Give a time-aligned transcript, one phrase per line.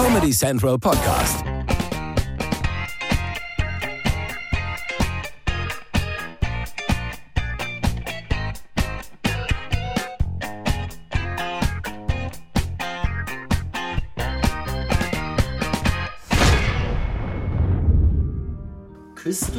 [0.00, 1.59] Comedy Central Podcast.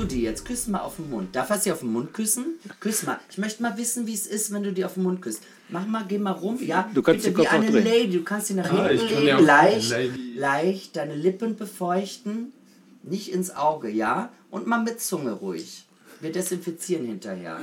[0.01, 0.45] Du die jetzt?
[0.45, 1.35] Küss mal auf den Mund.
[1.35, 2.45] Darf er sie auf den Mund küssen?
[2.79, 3.19] Küss mal.
[3.29, 5.43] Ich möchte mal wissen, wie es ist, wenn du die auf den Mund küsst.
[5.69, 6.57] Mach mal, geh mal rum.
[6.61, 7.83] Ja, Du kannst bitte wie eine drehen.
[7.85, 8.17] Lady.
[8.17, 9.27] Du kannst sie nach Ah, hinten ich kann legen.
[9.27, 9.93] ja Leicht,
[10.35, 12.51] leicht deine Lippen befeuchten.
[13.03, 14.31] Nicht ins Auge, ja?
[14.49, 15.85] Und mal mit Zunge ruhig.
[16.19, 17.59] Wir desinfizieren hinterher.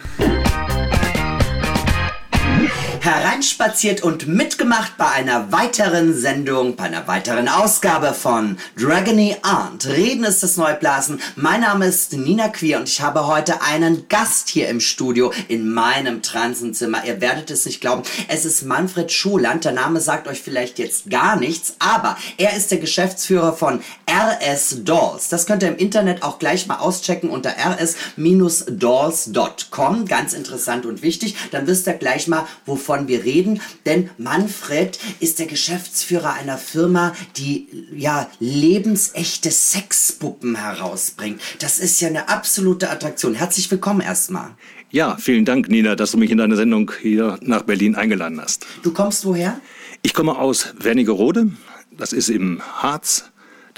[3.00, 9.86] Hereinspaziert und mitgemacht bei einer weiteren Sendung, bei einer weiteren Ausgabe von Dragony Aunt.
[9.86, 11.20] Reden ist das Neublasen.
[11.36, 15.70] Mein Name ist Nina Queer und ich habe heute einen Gast hier im Studio in
[15.70, 17.04] meinem Transenzimmer.
[17.04, 18.02] Ihr werdet es nicht glauben.
[18.26, 19.64] Es ist Manfred Schuland.
[19.64, 24.82] Der Name sagt euch vielleicht jetzt gar nichts, aber er ist der Geschäftsführer von RS
[24.84, 25.28] Dolls.
[25.28, 30.06] Das könnt ihr im Internet auch gleich mal auschecken unter rs-dolls.com.
[30.06, 31.36] Ganz interessant und wichtig.
[31.52, 33.60] Dann wisst ihr gleich mal, wovon wir reden.
[33.86, 41.40] Denn Manfred ist der Geschäftsführer einer Firma, die ja lebensechte Sexpuppen herausbringt.
[41.60, 43.34] Das ist ja eine absolute Attraktion.
[43.34, 44.50] Herzlich willkommen erstmal.
[44.90, 48.66] Ja, vielen Dank, Nina, dass du mich in deine Sendung hier nach Berlin eingeladen hast.
[48.82, 49.60] Du kommst woher?
[50.00, 51.50] Ich komme aus Wernigerode,
[51.90, 53.30] das ist im Harz,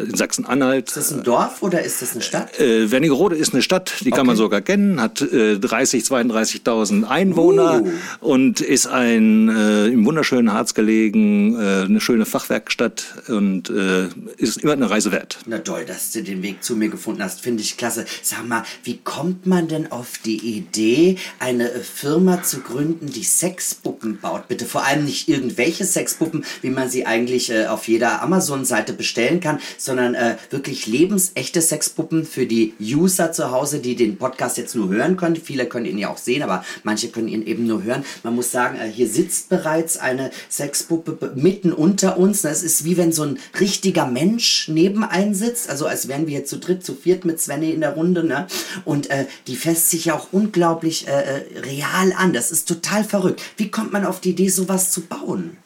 [0.09, 0.89] in Sachsen-Anhalt.
[0.89, 2.59] Ist das ein Dorf oder ist das eine Stadt?
[2.59, 7.81] Äh, Wernigerode ist eine Stadt, die kann man sogar kennen, hat äh, 30, 32.000 Einwohner
[7.81, 7.91] Uh.
[8.21, 14.59] und ist ein äh, im wunderschönen Harz gelegen, äh, eine schöne Fachwerkstatt und äh, ist
[14.59, 15.39] immer eine Reise wert.
[15.47, 18.05] Na toll, dass du den Weg zu mir gefunden hast, finde ich klasse.
[18.23, 23.25] Sag mal, wie kommt man denn auf die Idee, eine äh, Firma zu gründen, die
[23.25, 24.49] Sexpuppen baut?
[24.49, 29.41] Bitte vor allem nicht irgendwelche Sexpuppen, wie man sie eigentlich äh, auf jeder Amazon-Seite bestellen
[29.41, 34.75] kann, sondern äh, wirklich lebensechte Sexpuppen für die User zu Hause, die den Podcast jetzt
[34.75, 35.37] nur hören können.
[35.37, 38.05] Viele können ihn ja auch sehen, aber manche können ihn eben nur hören.
[38.23, 42.43] Man muss sagen, äh, hier sitzt bereits eine Sexpuppe mitten unter uns.
[42.43, 45.71] Das ist wie wenn so ein richtiger Mensch neben einen sitzt.
[45.71, 48.25] Also als wären wir zu dritt, zu viert mit Svenny in der Runde.
[48.25, 48.47] Ne?
[48.85, 52.33] Und äh, die fässt sich ja auch unglaublich äh, äh, real an.
[52.33, 53.43] Das ist total verrückt.
[53.57, 55.57] Wie kommt man auf die Idee, sowas zu bauen?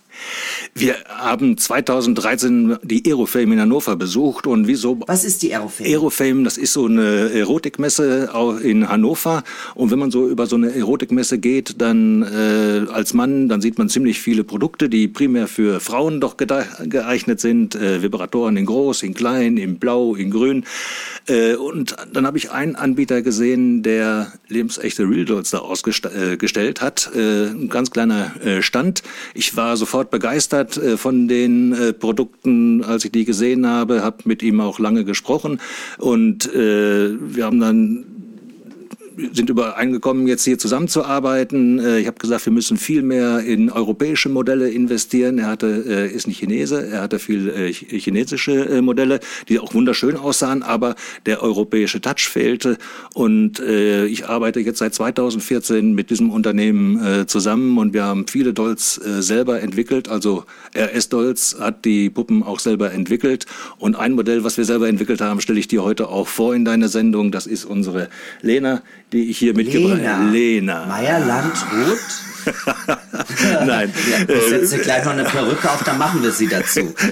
[0.74, 5.88] Wir haben 2013 die Aerofame in Hannover besucht und wieso Was ist die Aerofame?
[5.88, 8.30] Aerofame, das ist so eine Erotikmesse
[8.62, 9.44] in Hannover.
[9.74, 13.78] Und wenn man so über so eine Erotikmesse geht, dann äh, als Mann, dann sieht
[13.78, 17.74] man ziemlich viele Produkte, die primär für Frauen doch geeignet sind.
[17.74, 20.64] Äh, Vibratoren in groß, in klein, in blau, in grün.
[21.26, 27.10] Äh, und dann habe ich einen Anbieter gesehen, der lebensechte Real Dolls da ausgestellt hat.
[27.14, 29.02] Äh, ein ganz kleiner äh, Stand.
[29.34, 34.18] Ich war sofort begeistert äh, von den äh, Produkten, als ich die gesehen habe, habe
[34.24, 35.60] mit ihm auch lange gesprochen
[35.98, 38.04] und äh, wir haben dann
[39.32, 41.78] sind übereingekommen, jetzt hier zusammenzuarbeiten.
[41.78, 45.38] Äh, Ich habe gesagt, wir müssen viel mehr in europäische Modelle investieren.
[45.38, 49.74] Er hatte, äh, ist nicht Chinese, er hatte viel äh, ch- chinesische Modelle, die auch
[49.74, 50.94] wunderschön aussahen, aber
[51.26, 52.78] der europäische Touch fehlte.
[53.14, 58.94] Und ich arbeite jetzt seit 2014 mit diesem Unternehmen zusammen und wir haben viele Dolls
[58.94, 60.08] selber entwickelt.
[60.08, 60.44] Also
[60.76, 63.46] RS Dolls hat die Puppen auch selber entwickelt.
[63.78, 66.64] Und ein Modell, was wir selber entwickelt haben, stelle ich dir heute auch vor in
[66.64, 67.30] deiner Sendung.
[67.30, 68.08] Das ist unsere
[68.42, 68.82] Lena,
[69.12, 70.30] die ich hier mitgebracht habe.
[70.30, 70.86] Lena.
[70.86, 71.98] Meyer-Landrut?
[73.66, 73.92] Nein.
[74.10, 76.94] Ja, ich setze gleich noch eine Perücke auf, dann machen wir sie dazu.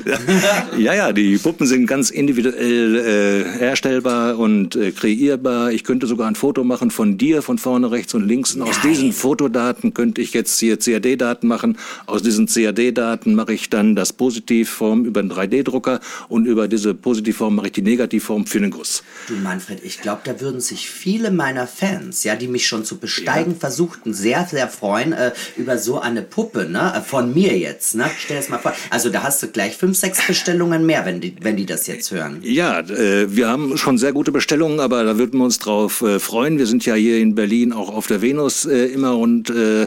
[0.79, 5.71] Ja, ja, die Puppen sind ganz individuell äh, herstellbar und äh, kreierbar.
[5.71, 8.55] Ich könnte sogar ein Foto machen von dir von vorne rechts und links.
[8.55, 11.79] Und aus diesen Fotodaten könnte ich jetzt hier CAD-Daten machen.
[12.07, 17.57] Aus diesen CAD-Daten mache ich dann das Positivform über einen 3D-Drucker und über diese Positivform
[17.57, 19.03] mache ich die Negativform für den Guss.
[19.29, 22.99] Du Manfred, ich glaube, da würden sich viele meiner Fans, ja, die mich schon zu
[22.99, 26.95] besteigen versuchten, sehr, sehr freuen äh, über so eine Puppe, ne?
[26.97, 28.05] Äh, Von mir jetzt, ne?
[28.19, 28.73] Stell es mal vor.
[28.91, 32.11] Also da hast du gleich fünf, sechs Bestellungen mehr, wenn die, wenn die das jetzt
[32.11, 32.39] hören.
[32.43, 36.19] Ja, äh, wir haben schon sehr gute Bestellungen, aber da würden wir uns drauf äh,
[36.19, 36.59] freuen.
[36.59, 39.87] Wir sind ja hier in Berlin auch auf der Venus äh, immer und äh,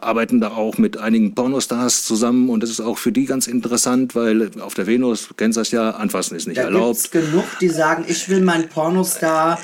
[0.00, 4.14] arbeiten da auch mit einigen Pornostars zusammen und das ist auch für die ganz interessant,
[4.14, 7.10] weil auf der Venus, du kennst das ja, anfassen ist nicht Da erlaubt.
[7.10, 9.58] gibt's genug, die sagen, ich will meinen Pornostar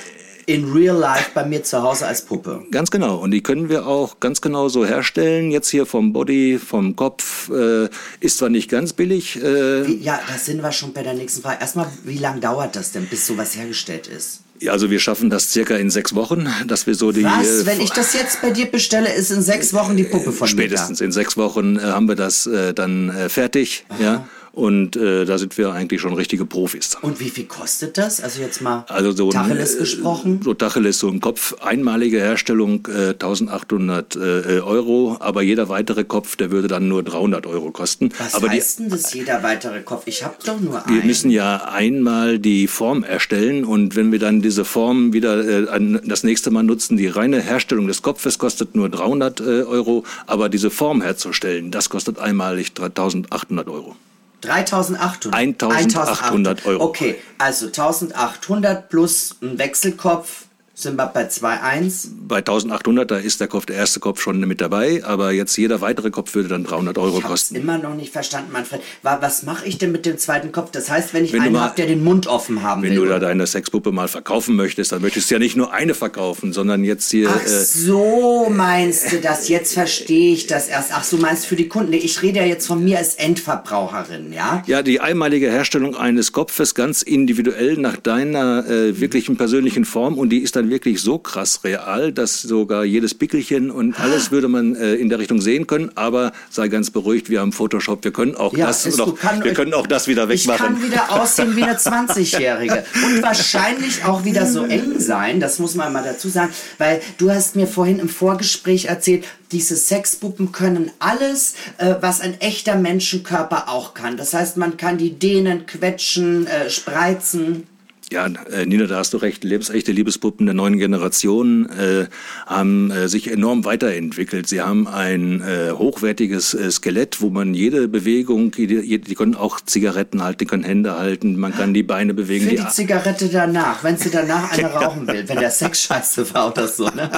[0.46, 2.62] in real life bei mir zu Hause als Puppe.
[2.70, 3.16] Ganz genau.
[3.18, 5.50] Und die können wir auch ganz genau so herstellen.
[5.50, 7.88] Jetzt hier vom Body, vom Kopf, äh,
[8.20, 9.36] ist zwar nicht ganz billig.
[9.36, 11.60] Äh, Wie, ja, da sind wir schon bei der nächsten Frage.
[11.60, 14.40] Erstmal, wie lange dauert das denn, bis sowas hergestellt ist?
[14.68, 17.24] also wir schaffen das circa in sechs Wochen, dass wir so die...
[17.24, 17.62] Was?
[17.62, 20.46] äh, Wenn ich das jetzt bei dir bestelle, ist in sechs Wochen die Puppe von
[20.46, 23.84] Spätestens in sechs Wochen äh, haben wir das äh, dann fertig.
[23.98, 24.24] Ja.
[24.52, 26.96] Und äh, da sind wir eigentlich schon richtige Profis.
[27.00, 28.20] Und wie viel kostet das?
[28.20, 30.40] Also jetzt mal also so Tacheles ein, gesprochen?
[30.44, 34.18] So Tacheles, so ein Kopf, einmalige Herstellung äh, 1800 äh,
[34.60, 38.10] Euro, aber jeder weitere Kopf, der würde dann nur 300 Euro kosten.
[38.18, 40.02] Was aber heißt die, denn das, jeder weitere Kopf?
[40.06, 40.96] Ich habe doch nur einen.
[40.96, 46.00] Wir müssen ja einmal die Form erstellen und wenn wir dann diese Form wieder äh,
[46.04, 50.50] das nächste Mal nutzen, die reine Herstellung des Kopfes kostet nur 300 äh, Euro, aber
[50.50, 53.96] diese Form herzustellen, das kostet einmalig 3800 Euro.
[54.42, 55.34] 3800?
[55.34, 56.84] 1800 Euro.
[56.84, 60.46] Okay, also 1800 plus ein Wechselkopf
[60.82, 62.08] sind wir bei 2,1?
[62.26, 65.80] Bei 1800, da ist der Kopf, der erste Kopf schon mit dabei, aber jetzt jeder
[65.80, 67.54] weitere Kopf würde dann 300 Euro ich kosten.
[67.54, 68.80] Immer noch nicht verstanden, Manfred.
[69.02, 70.70] Was mache ich denn mit dem zweiten Kopf?
[70.72, 72.98] Das heißt, wenn ich wenn einen habe, der den Mund offen haben wenn will.
[72.98, 75.94] Wenn du da deine Sexpuppe mal verkaufen möchtest, dann möchtest du ja nicht nur eine
[75.94, 77.30] verkaufen, sondern jetzt hier.
[77.32, 79.48] Ach äh, so, meinst du das?
[79.48, 80.90] Jetzt verstehe ich das erst.
[80.92, 81.92] Ach so, meinst du für die Kunden?
[81.92, 84.62] Ich rede ja jetzt von mir als Endverbraucherin, ja?
[84.66, 90.30] Ja, die einmalige Herstellung eines Kopfes ganz individuell nach deiner äh, wirklichen persönlichen Form und
[90.30, 94.74] die ist dann wirklich so krass real, dass sogar jedes Pickelchen und alles würde man
[94.74, 95.92] äh, in der Richtung sehen können.
[95.94, 99.44] Aber sei ganz beruhigt, wir haben Photoshop, wir können auch ja, das ist, noch, kann,
[99.44, 100.76] wir können auch das wieder wegmachen.
[100.76, 105.38] Ich kann wieder aussehen wie eine 20-Jährige und wahrscheinlich auch wieder so eng sein.
[105.38, 109.76] Das muss man mal dazu sagen, weil du hast mir vorhin im Vorgespräch erzählt, diese
[109.76, 114.16] Sexpuppen können alles, äh, was ein echter Menschenkörper auch kann.
[114.16, 117.66] Das heißt, man kann die dehnen, quetschen, äh, spreizen.
[118.12, 119.42] Ja, äh, Nina, da hast du recht.
[119.42, 122.06] Lebensechte Liebespuppen der neuen Generation äh,
[122.46, 124.46] haben äh, sich enorm weiterentwickelt.
[124.46, 128.66] Sie haben ein äh, hochwertiges äh, Skelett, wo man jede Bewegung, die,
[128.98, 132.44] die können auch Zigaretten halten, die können Hände halten, man kann die Beine bewegen.
[132.44, 136.34] Für die, die Zigarette danach, wenn sie danach eine rauchen will, wenn der Sex scheiße
[136.34, 136.84] war oder so.
[136.90, 137.10] Ne?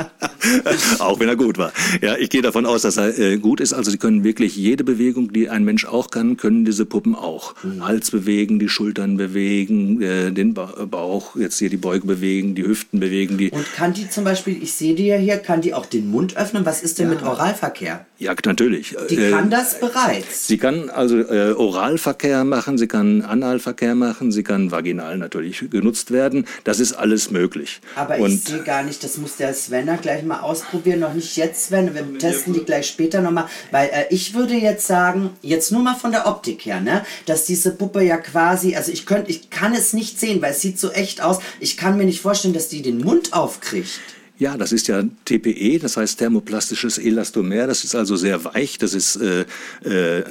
[1.00, 1.72] auch wenn er gut war.
[2.02, 3.72] Ja, ich gehe davon aus, dass er äh, gut ist.
[3.72, 7.54] Also sie können wirklich jede Bewegung, die ein Mensch auch kann, können diese Puppen auch.
[7.64, 7.84] Mhm.
[7.84, 12.66] Hals bewegen, die Schultern bewegen, äh, den ba Bauch, jetzt hier die Beuge bewegen, die
[12.66, 13.38] Hüften bewegen.
[13.38, 16.10] Die Und kann die zum Beispiel, ich sehe die ja hier, kann die auch den
[16.10, 16.64] Mund öffnen?
[16.64, 17.14] Was ist denn ja.
[17.14, 18.06] mit Oralverkehr?
[18.18, 18.96] Ja, natürlich.
[19.10, 20.46] Die äh, kann das bereits.
[20.46, 26.10] Sie kann also äh, Oralverkehr machen, sie kann Analverkehr machen, sie kann vaginal natürlich genutzt
[26.10, 26.46] werden.
[26.64, 27.80] Das ist alles möglich.
[27.96, 31.36] Aber Und ich sehe gar nicht, das muss der Svenner gleich mal ausprobieren, noch nicht
[31.36, 31.94] jetzt, Sven.
[31.94, 35.94] Wir testen die gleich später nochmal, weil äh, ich würde jetzt sagen, jetzt nur mal
[35.94, 39.74] von der Optik her, ne, dass diese Puppe ja quasi, also ich könnte, ich kann
[39.74, 41.38] es nicht sehen, weil es sieht so echt aus.
[41.60, 44.00] Ich kann mir nicht vorstellen, dass die den Mund aufkriegt.
[44.38, 47.66] Ja, das ist ja TPE, das heißt thermoplastisches Elastomer.
[47.66, 48.78] Das ist also sehr weich.
[48.78, 49.44] Das ist äh,
[49.84, 50.24] äh,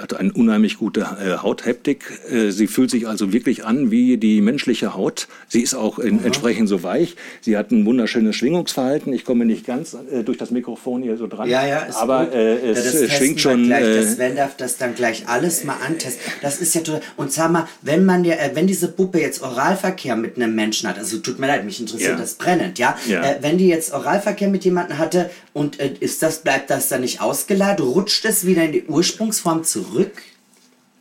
[0.00, 2.04] hat eine unheimlich gute äh, Hautheptik.
[2.30, 5.28] Äh, sie fühlt sich also wirklich an wie die menschliche Haut.
[5.48, 7.16] Sie ist auch in, entsprechend so weich.
[7.40, 9.12] Sie hat ein wunderschönes Schwingungsverhalten.
[9.12, 11.48] Ich komme nicht ganz äh, durch das Mikrofon hier so dran.
[11.48, 13.64] Ja, ja, ist aber äh, es ja, schwingt schon.
[13.64, 13.84] Gleich.
[13.84, 16.22] Äh, das Sven darf das dann gleich alles mal antesten.
[16.42, 17.02] Das ist ja total.
[17.16, 20.88] Und sag mal, wenn man ja, äh, wenn diese Puppe jetzt Oralverkehr mit einem Menschen
[20.88, 22.16] hat, also tut mir leid, mich interessiert ja.
[22.16, 22.96] das brennend, ja.
[23.08, 23.33] ja.
[23.34, 27.02] Äh, wenn die jetzt Oralverkehr mit jemandem hatte und äh, ist das, bleibt das dann
[27.02, 30.12] nicht ausgeleiert, rutscht es wieder in die Ursprungsform zurück?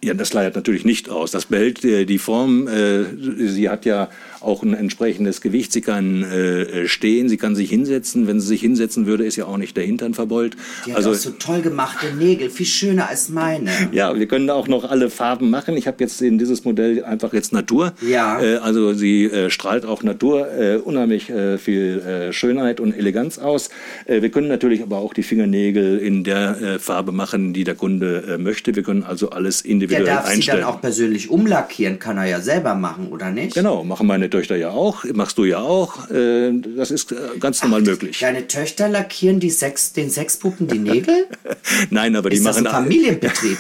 [0.04, 1.32] Ja, das leiert natürlich nicht aus.
[1.32, 2.68] Das behält äh, die Form.
[2.68, 3.06] Äh,
[3.48, 4.10] sie hat ja
[4.42, 5.72] auch ein entsprechendes Gewicht.
[5.72, 8.28] Sie kann äh, stehen, sie kann sich hinsetzen.
[8.28, 10.58] Wenn sie sich hinsetzen würde, ist ja auch nicht der Hintern verbeult.
[10.86, 13.72] Die also, hat auch so toll gemachte Nägel, viel schöner als meine.
[13.94, 15.78] Ja, wir können auch noch alle Farben machen.
[15.78, 17.94] Ich habe jetzt in dieses Modell einfach jetzt Natur.
[18.06, 18.38] Ja.
[18.62, 20.48] Also sie strahlt auch Natur
[20.84, 23.70] unheimlich viel Schönheit und Eleganz aus.
[24.08, 28.76] Wir können natürlich aber auch die Fingernägel in der Farbe machen, die der Kunde möchte.
[28.76, 30.42] Wir können also alles individuell Der darf einstellen.
[30.42, 33.56] sie dann auch persönlich umlackieren, kann er ja selber machen, oder nicht?
[33.56, 36.10] Genau, machen meine Töchter ja auch, machst du ja auch.
[36.10, 38.20] Äh, das ist äh, ganz normal Ach, möglich.
[38.20, 41.28] Deine Töchter lackieren die Sex, den Sexpuppen die Nägel?
[41.90, 42.64] Nein, aber die ist machen.
[42.64, 43.58] Das ein Familienbetrieb?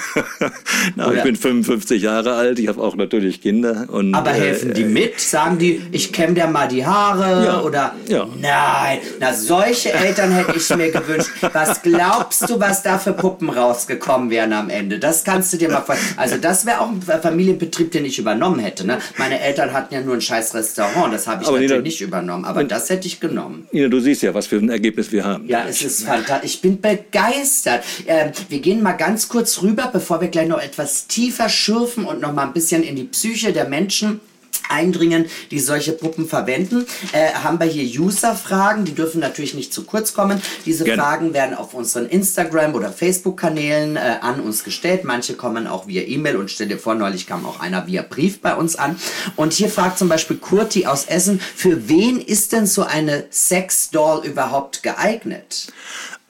[0.95, 3.85] Na, ich bin 55 Jahre alt, ich habe auch natürlich Kinder.
[3.89, 5.19] Und, aber helfen äh, die mit?
[5.19, 7.45] Sagen die, ich kämme dir mal die Haare?
[7.45, 7.95] Ja, oder?
[8.07, 8.27] Ja.
[8.39, 11.29] Nein, na solche Eltern hätte ich mir gewünscht.
[11.51, 14.99] Was glaubst du, was da für Puppen rausgekommen wären am Ende?
[14.99, 16.17] Das kannst du dir mal vorstellen.
[16.23, 18.85] Also das wäre auch ein Familienbetrieb, den ich übernommen hätte.
[18.85, 18.99] Ne?
[19.17, 22.01] Meine Eltern hatten ja nur ein scheiß Restaurant das habe ich aber natürlich Nina, nicht
[22.01, 23.67] übernommen, aber das hätte ich genommen.
[23.71, 25.47] Nina, du siehst ja, was für ein Ergebnis wir haben.
[25.47, 26.55] Ja, es ist fantastisch.
[26.55, 27.83] Ich bin begeistert.
[28.05, 32.21] Äh, wir gehen mal ganz kurz rüber, bevor wir gleich noch etwas tiefer schürfen und
[32.21, 34.21] noch mal ein bisschen in die Psyche der Menschen
[34.69, 36.85] eindringen, die solche Puppen verwenden.
[37.11, 40.41] Äh, haben wir hier User-Fragen, die dürfen natürlich nicht zu kurz kommen.
[40.65, 41.01] Diese Gerne.
[41.01, 45.03] Fragen werden auf unseren Instagram- oder Facebook-Kanälen äh, an uns gestellt.
[45.03, 48.41] Manche kommen auch via E-Mail und stell dir vor, neulich kam auch einer via Brief
[48.41, 48.97] bei uns an.
[49.35, 54.25] Und hier fragt zum Beispiel Kurti aus Essen, für wen ist denn so eine Sex-Doll
[54.25, 55.67] überhaupt geeignet?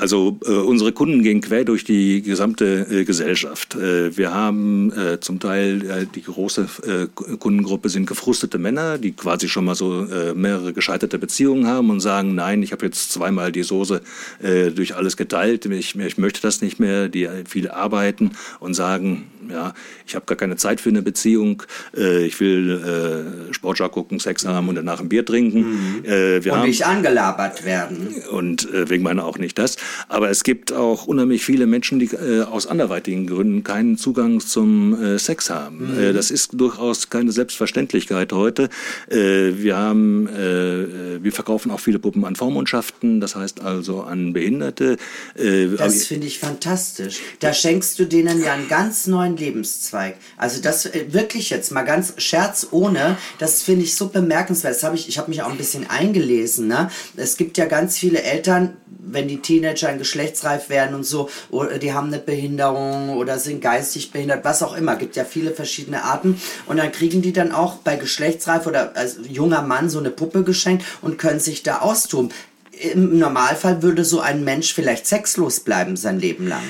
[0.03, 3.75] Also äh, unsere Kunden gehen quer durch die gesamte äh, Gesellschaft.
[3.75, 9.13] Äh, wir haben äh, zum Teil äh, die große äh, Kundengruppe sind gefrustete Männer, die
[9.13, 13.13] quasi schon mal so äh, mehrere gescheiterte Beziehungen haben und sagen, nein, ich habe jetzt
[13.13, 14.01] zweimal die Soße
[14.41, 19.31] äh, durch alles geteilt, ich, ich möchte das nicht mehr, die viel arbeiten und sagen,
[19.49, 19.73] ja,
[20.05, 21.63] ich habe gar keine Zeit für eine Beziehung,
[21.95, 25.59] äh, ich will äh, Sportschau gucken, Sex haben und danach ein Bier trinken.
[25.59, 26.05] Mhm.
[26.05, 28.15] Äh, wir und haben, nicht angelabert werden.
[28.31, 29.77] Und äh, wegen meiner auch nicht das.
[30.07, 35.01] Aber es gibt auch unheimlich viele Menschen, die äh, aus anderweitigen Gründen keinen Zugang zum
[35.01, 35.93] äh, Sex haben.
[35.93, 35.99] Mhm.
[35.99, 38.69] Äh, das ist durchaus keine Selbstverständlichkeit heute.
[39.09, 44.33] Äh, wir haben, äh, wir verkaufen auch viele Puppen an Vormundschaften, das heißt also an
[44.33, 44.97] Behinderte.
[45.35, 47.19] Das finde ich fantastisch.
[47.39, 50.15] Da schenkst du denen ja einen ganz neuen Lebenszweig.
[50.37, 54.75] Also das wirklich jetzt mal ganz Scherz ohne, das finde ich so bemerkenswert.
[54.75, 56.67] Das habe ich, ich habe mich auch ein bisschen eingelesen.
[56.67, 56.89] Ne?
[57.15, 58.73] Es gibt ja ganz viele Eltern,
[59.05, 64.11] wenn die Teenager geschlechtsreif werden und so, oder die haben eine Behinderung oder sind geistig
[64.11, 66.39] behindert, was auch immer, gibt ja viele verschiedene Arten.
[66.65, 70.43] Und dann kriegen die dann auch bei geschlechtsreif oder als junger Mann so eine Puppe
[70.43, 72.31] geschenkt und können sich da austoben.
[72.71, 76.63] Im Normalfall würde so ein Mensch vielleicht sexlos bleiben sein Leben lang.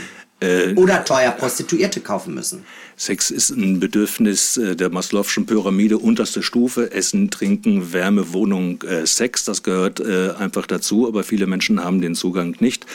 [0.44, 2.66] Äh, oder teuer Prostituierte kaufen müssen.
[2.96, 6.92] Sex ist ein Bedürfnis äh, der Maslow'schen Pyramide, unterste Stufe.
[6.92, 12.02] Essen, Trinken, Wärme, Wohnung, äh, Sex, das gehört äh, einfach dazu, aber viele Menschen haben
[12.02, 12.86] den Zugang nicht.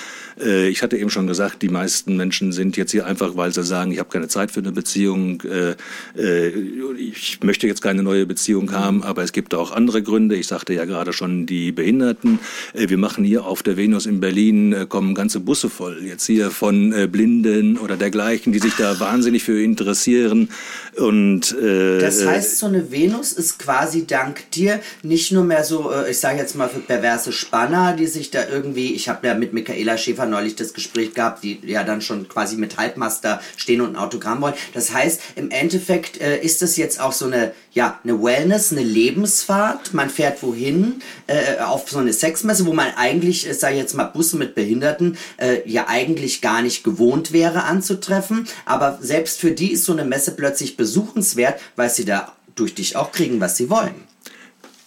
[0.41, 3.63] Äh, ich hatte eben schon gesagt, die meisten Menschen sind jetzt hier einfach, weil sie
[3.63, 5.75] sagen, ich habe keine Zeit für eine Beziehung, äh,
[6.21, 6.49] äh,
[6.97, 10.37] ich möchte jetzt keine neue Beziehung haben, aber es gibt auch andere Gründe.
[10.37, 12.39] Ich sagte ja gerade schon die Behinderten.
[12.75, 16.95] wir machen hier auf der Venus in Berlin, kommen ganze Busse voll, jetzt hier von
[17.11, 20.49] Blinden oder dergleichen, die sich da wahnsinnig für interessieren.
[20.97, 25.91] Und, äh, das heißt, so eine Venus ist quasi dank dir nicht nur mehr so,
[26.09, 29.53] ich sage jetzt mal für perverse Spanner, die sich da irgendwie, ich habe ja mit
[29.53, 33.91] Michaela Schäfer neulich das Gespräch gehabt, die ja dann schon quasi mit Halbmaster stehen und
[33.91, 34.55] ein Autogramm wollen.
[34.75, 38.83] Das heißt, im Endeffekt äh, ist das jetzt auch so eine, ja, eine Wellness, eine
[38.83, 39.95] Lebensfahrt.
[39.95, 44.05] Man fährt wohin äh, auf so eine Sexmesse, wo man eigentlich, ich sage jetzt mal
[44.05, 48.47] Busse mit Behinderten, äh, ja eigentlich gar nicht gewohnt wäre anzutreffen.
[48.65, 52.97] Aber selbst für die ist so eine Messe plötzlich besuchenswert, weil sie da durch dich
[52.97, 54.08] auch kriegen, was sie wollen.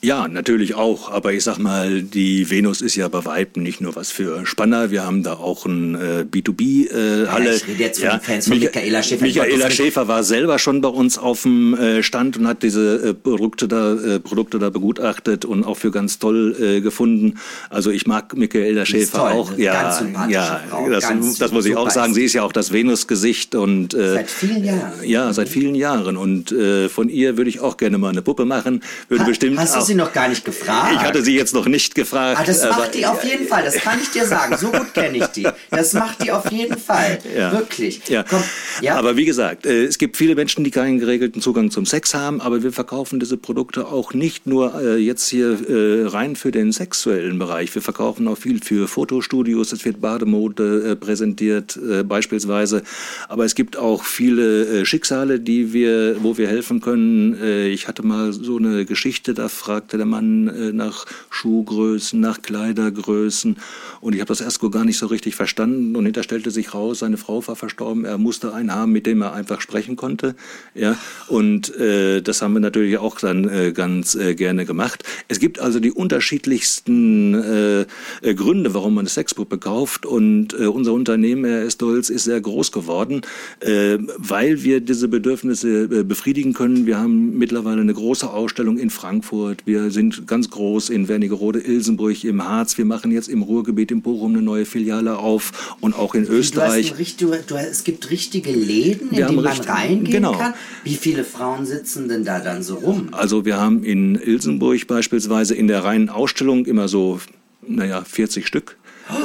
[0.04, 1.12] Ja, natürlich auch.
[1.12, 4.90] Aber ich sag mal, die Venus ist ja bei Weitem nicht nur was für Spanner.
[4.90, 7.46] Wir haben da auch ein äh, B2B-Halle.
[7.46, 9.26] Äh, ja, ich rede jetzt von ja, Fans von Michaela Schäfer.
[9.26, 13.14] Michaela Schäfer war selber schon bei uns auf dem äh, Stand und hat diese äh,
[13.14, 17.36] Produkte da äh, Produkte da begutachtet und auch für ganz toll äh, gefunden.
[17.70, 19.58] Also ich mag Michaela Schäfer toll, auch.
[19.60, 22.16] Ja, ja, Frau, das, das muss ich auch sagen.
[22.16, 24.94] Sie ist ja auch das Venus-Gesicht und äh, seit vielen Jahren.
[25.04, 26.18] Ja, seit vielen Jahren.
[26.18, 26.56] Und
[26.90, 28.82] von ihr würde ich auch gerne mal eine Puppe machen.
[29.08, 30.94] Würde ha, bestimmt auch sie noch gar nicht gefragt.
[30.96, 32.40] Ich hatte sie jetzt noch nicht gefragt.
[32.40, 34.58] Ah, das macht die auf jeden Fall, das kann ich dir sagen.
[34.58, 35.48] So gut kenne ich die.
[35.70, 37.20] Das macht die auf jeden Fall.
[37.36, 37.52] Ja.
[37.52, 38.02] Wirklich.
[38.08, 38.24] Ja.
[38.24, 38.44] Komm,
[38.82, 38.96] ja.
[38.96, 42.42] Aber wie gesagt, äh, es gibt viele Menschen, die keinen geregelten Zugang zum Sex haben,
[42.42, 46.72] aber wir verkaufen diese Produkte auch nicht nur äh, jetzt hier äh, rein für den
[46.72, 47.74] sexuellen Bereich.
[47.76, 52.84] Wir verkaufen auch viel für Fotostudios, es wird Bademode präsentiert beispielsweise.
[53.28, 57.66] Aber es gibt auch viele Schicksale, die wir, wo wir helfen können.
[57.72, 62.44] Ich hatte mal so eine Geschichte, da fragt fragte der Mann äh, nach Schuhgrößen, nach
[62.44, 63.58] Kleidergrößen.
[64.00, 65.96] Und ich habe das erst gar nicht so richtig verstanden.
[65.96, 68.06] Und hinterher stellte sich raus, seine Frau war verstorben.
[68.06, 70.36] Er musste einen haben, mit dem er einfach sprechen konnte.
[70.76, 70.98] Ja,
[71.28, 75.04] und äh, das haben wir natürlich auch dann äh, ganz äh, gerne gemacht.
[75.30, 77.82] Es gibt also die unterschiedlichsten äh,
[78.22, 80.06] äh Gründe, warum man eine Sexpuppe kauft.
[80.06, 83.22] Und unser Unternehmen, Herr Estolz, ist sehr groß geworden,
[83.62, 86.86] weil wir diese Bedürfnisse befriedigen können.
[86.86, 89.66] Wir haben mittlerweile eine große Ausstellung in Frankfurt.
[89.66, 92.78] Wir sind ganz groß in Wernigerode, Ilsenburg, im Harz.
[92.78, 96.94] Wir machen jetzt im Ruhrgebiet in Bochum eine neue Filiale auf und auch in Österreich.
[97.18, 100.34] Du hast, du, es gibt richtige Läden, in wir die man richtig, reingehen genau.
[100.34, 100.54] kann.
[100.84, 103.10] Wie viele Frauen sitzen denn da dann so rum?
[103.12, 107.20] Also wir haben in Ilsenburg beispielsweise in der reinen Ausstellung immer so,
[107.68, 108.78] naja, 40 Stück.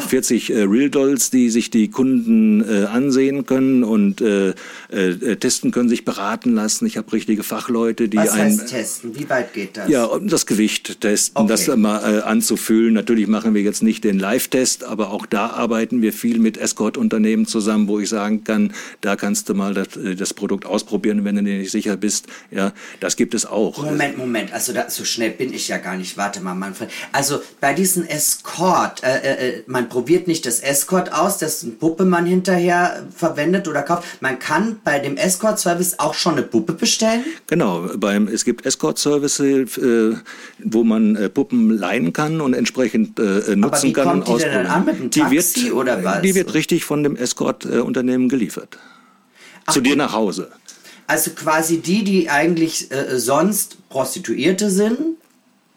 [0.09, 4.55] 40 äh, Real Dolls, die sich die Kunden äh, ansehen können und äh,
[4.89, 6.87] äh, testen können, sich beraten lassen.
[6.87, 9.19] Ich habe richtige Fachleute, die Was heißt ein, testen?
[9.19, 9.89] Wie weit geht das?
[9.89, 11.49] Ja, das Gewicht testen, okay.
[11.49, 12.95] das mal äh, anzufühlen.
[12.95, 17.47] Natürlich machen wir jetzt nicht den Live-Test, aber auch da arbeiten wir viel mit Escort-Unternehmen
[17.47, 21.37] zusammen, wo ich sagen kann, da kannst du mal das, äh, das Produkt ausprobieren, wenn
[21.37, 22.27] du dir nicht sicher bist.
[22.51, 23.83] Ja, das gibt es auch.
[23.83, 26.17] Moment, Moment, also da, so schnell bin ich ja gar nicht.
[26.17, 26.91] Warte mal, Manfred.
[27.13, 32.25] Also bei diesen Escort, äh, äh, man probiert nicht das Escort aus, dessen Puppe man
[32.25, 34.23] hinterher verwendet oder kauft.
[34.23, 37.23] Man kann bei dem Escort-Service auch schon eine Puppe bestellen?
[37.47, 39.67] Genau, beim, es gibt Escort-Service, äh,
[40.65, 44.25] wo man äh, Puppen leihen kann und entsprechend äh, nutzen Aber wie kann.
[44.25, 46.23] Kommt die denn dann an mit einem Taxi die wird, oder was?
[46.23, 48.79] Die wird richtig von dem Escort-Unternehmen geliefert.
[49.67, 50.53] Ach, zu dir nach Hause.
[51.07, 55.19] Also quasi die, die eigentlich äh, sonst Prostituierte sind,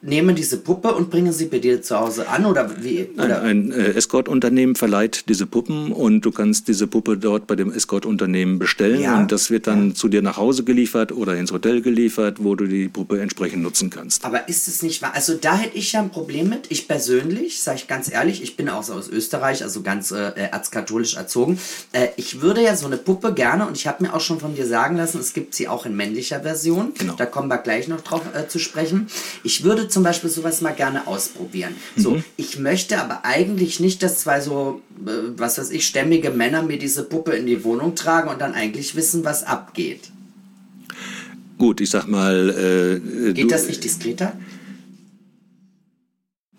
[0.01, 3.09] nehmen diese Puppe und bringen sie bei dir zu Hause an oder wie?
[3.15, 3.41] Oder?
[3.41, 7.71] Ein, ein äh, Escort-Unternehmen verleiht diese Puppen und du kannst diese Puppe dort bei dem
[7.71, 9.17] Escort-Unternehmen bestellen ja.
[9.17, 9.95] und das wird dann ja.
[9.95, 13.89] zu dir nach Hause geliefert oder ins Hotel geliefert, wo du die Puppe entsprechend nutzen
[13.89, 14.23] kannst.
[14.23, 15.11] Aber ist es nicht wahr?
[15.15, 16.67] Also da hätte ich ja ein Problem mit.
[16.69, 20.31] Ich persönlich, sage ich ganz ehrlich, ich bin auch so aus Österreich, also ganz äh,
[20.35, 21.59] erzkatholisch erzogen.
[21.91, 24.55] Äh, ich würde ja so eine Puppe gerne und ich habe mir auch schon von
[24.55, 26.93] dir sagen lassen, es gibt sie auch in männlicher Version.
[26.97, 27.15] Genau.
[27.15, 29.07] Da kommen wir gleich noch drauf äh, zu sprechen.
[29.43, 31.75] Ich würde zum Beispiel sowas mal gerne ausprobieren.
[31.95, 32.01] Mhm.
[32.01, 36.63] So, ich möchte aber eigentlich nicht, dass zwei so, äh, was weiß ich, stämmige Männer
[36.63, 40.11] mir diese Puppe in die Wohnung tragen und dann eigentlich wissen, was abgeht.
[41.57, 43.01] Gut, ich sag mal.
[43.01, 44.33] Äh, Geht das nicht diskreter?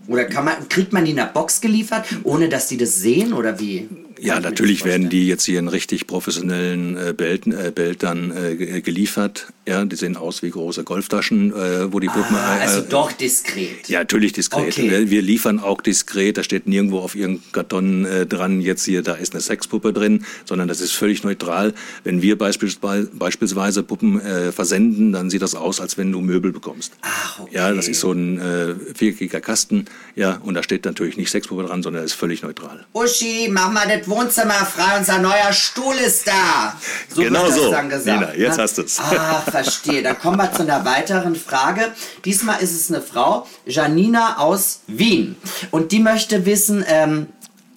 [0.07, 3.33] Oder kann man, kriegt man die in der Box geliefert, ohne dass die das sehen
[3.33, 3.89] oder wie?
[4.23, 9.47] Ja, natürlich werden die jetzt hier in richtig professionellen äh, Belten, äh, Beltern äh, geliefert.
[9.67, 12.37] Ja, die sehen aus wie große Golftaschen, äh, wo die Puppen.
[12.37, 13.89] Ah, äh, also doch diskret.
[13.89, 14.69] Ja, natürlich diskret.
[14.69, 14.91] Okay.
[14.91, 16.37] Wir, wir, liefern auch diskret.
[16.37, 20.25] Da steht nirgendwo auf irgendeinem Karton äh, dran, jetzt hier, da ist eine Sexpuppe drin,
[20.45, 21.73] sondern das ist völlig neutral.
[22.05, 26.53] Wenn wir beispielsweise, beispielsweise Puppen äh, versenden, dann sieht das aus, als wenn du Möbel
[26.53, 26.93] bekommst.
[27.03, 27.55] Ach, okay.
[27.55, 29.87] Ja, das ist so ein äh, viereckiger Kasten.
[30.15, 32.85] Ja, und da steht natürlich nicht Sexpuppe dran, sondern ist völlig neutral.
[32.93, 36.75] Uschi, mach mal das Wohnzimmer frei, unser neuer Stuhl ist da.
[37.09, 37.71] So genau wird das so.
[37.71, 38.21] dann gesagt.
[38.21, 38.63] Nina, jetzt ne?
[38.63, 38.99] hast du es.
[39.01, 40.03] Ah, verstehe.
[40.03, 41.93] Dann kommen wir zu einer weiteren Frage.
[42.25, 45.37] Diesmal ist es eine Frau, Janina aus Wien.
[45.71, 47.29] Und die möchte wissen, ähm,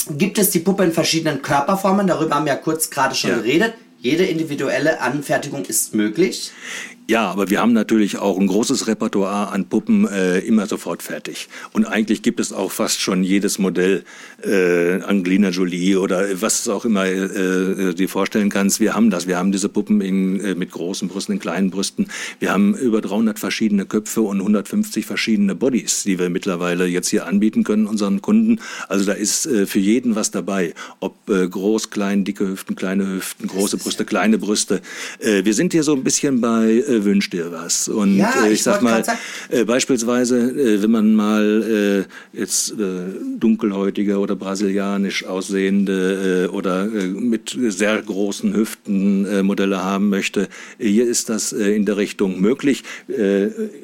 [0.09, 2.07] gibt es die Puppe in verschiedenen Körperformen?
[2.07, 3.37] Darüber haben wir ja kurz gerade schon ja.
[3.37, 3.75] geredet.
[3.99, 6.51] Jede individuelle Anfertigung ist möglich.
[7.09, 11.49] Ja, aber wir haben natürlich auch ein großes Repertoire an Puppen äh, immer sofort fertig.
[11.73, 14.05] Und eigentlich gibt es auch fast schon jedes Modell,
[14.41, 18.79] äh, Angelina Jolie oder was es auch immer äh, äh, dir vorstellen kannst.
[18.79, 19.27] Wir haben das.
[19.27, 22.07] Wir haben diese Puppen in, äh, mit großen Brüsten, in kleinen Brüsten.
[22.39, 27.25] Wir haben über 300 verschiedene Köpfe und 150 verschiedene Bodies, die wir mittlerweile jetzt hier
[27.25, 28.61] anbieten können unseren Kunden.
[28.87, 30.73] Also da ist äh, für jeden was dabei.
[31.01, 34.81] Ob äh, groß, klein, dicke Hüften, kleine Hüften, große Brüste, kleine Brüste.
[35.19, 37.87] Äh, wir sind hier so ein bisschen bei äh, wünsch dir was.
[37.87, 39.03] Und ja, äh, ich, ich sag mal,
[39.49, 42.75] äh, beispielsweise, äh, wenn man mal äh, jetzt äh,
[43.39, 50.47] dunkelhäutige oder brasilianisch aussehende oder mit sehr großen Hüften Modelle haben möchte,
[50.79, 52.83] hier ist das in der Richtung möglich.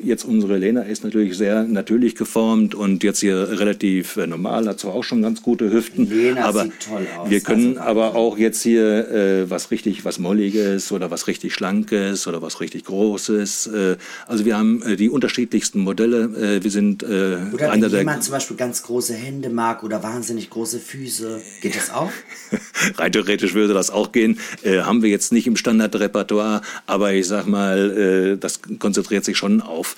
[0.03, 4.93] Jetzt unsere Lena ist natürlich sehr natürlich geformt und jetzt hier relativ normal, hat zwar
[4.93, 7.29] auch schon ganz gute Hüften, Lena aber sieht toll aus.
[7.29, 12.27] wir können also, aber auch jetzt hier was richtig, was molliges oder was richtig schlankes
[12.27, 13.67] oder was richtig groß Großes.
[13.67, 16.57] Äh, also wir haben äh, die unterschiedlichsten Modelle.
[16.57, 20.49] Äh, wir sind oder einer wenn jemand zum Beispiel ganz große Hände mag oder wahnsinnig
[20.49, 22.11] große Füße, geht das auch?
[22.97, 24.37] Rein theoretisch würde das auch gehen.
[24.65, 29.95] haben wir jetzt nicht im Standardrepertoire, aber ich sag mal, das konzentriert sich schon auf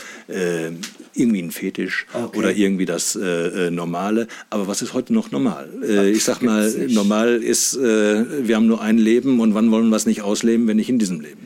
[1.13, 2.37] irgendwie ein Fetisch okay.
[2.37, 4.27] oder irgendwie das Normale.
[4.49, 5.69] Aber was ist heute noch normal?
[6.13, 10.05] ich sag mal, normal ist, wir haben nur ein Leben und wann wollen wir es
[10.05, 11.45] nicht ausleben, wenn nicht in diesem Leben?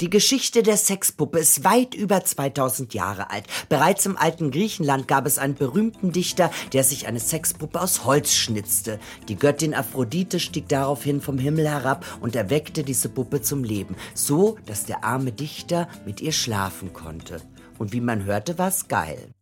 [0.00, 3.46] Die Geschichte der Sexpuppe ist weit über 2000 Jahre alt.
[3.68, 8.32] Bereits im alten Griechenland gab es einen berühmten Dichter, der sich eine Sexpuppe aus Holz
[8.32, 9.00] schnitzte.
[9.26, 14.56] Die Göttin Aphrodite stieg daraufhin vom Himmel herab und erweckte diese Puppe zum Leben, so
[14.66, 17.42] dass der arme Dichter mit ihr schlafen konnte.
[17.76, 19.32] Und wie man hörte, war's geil.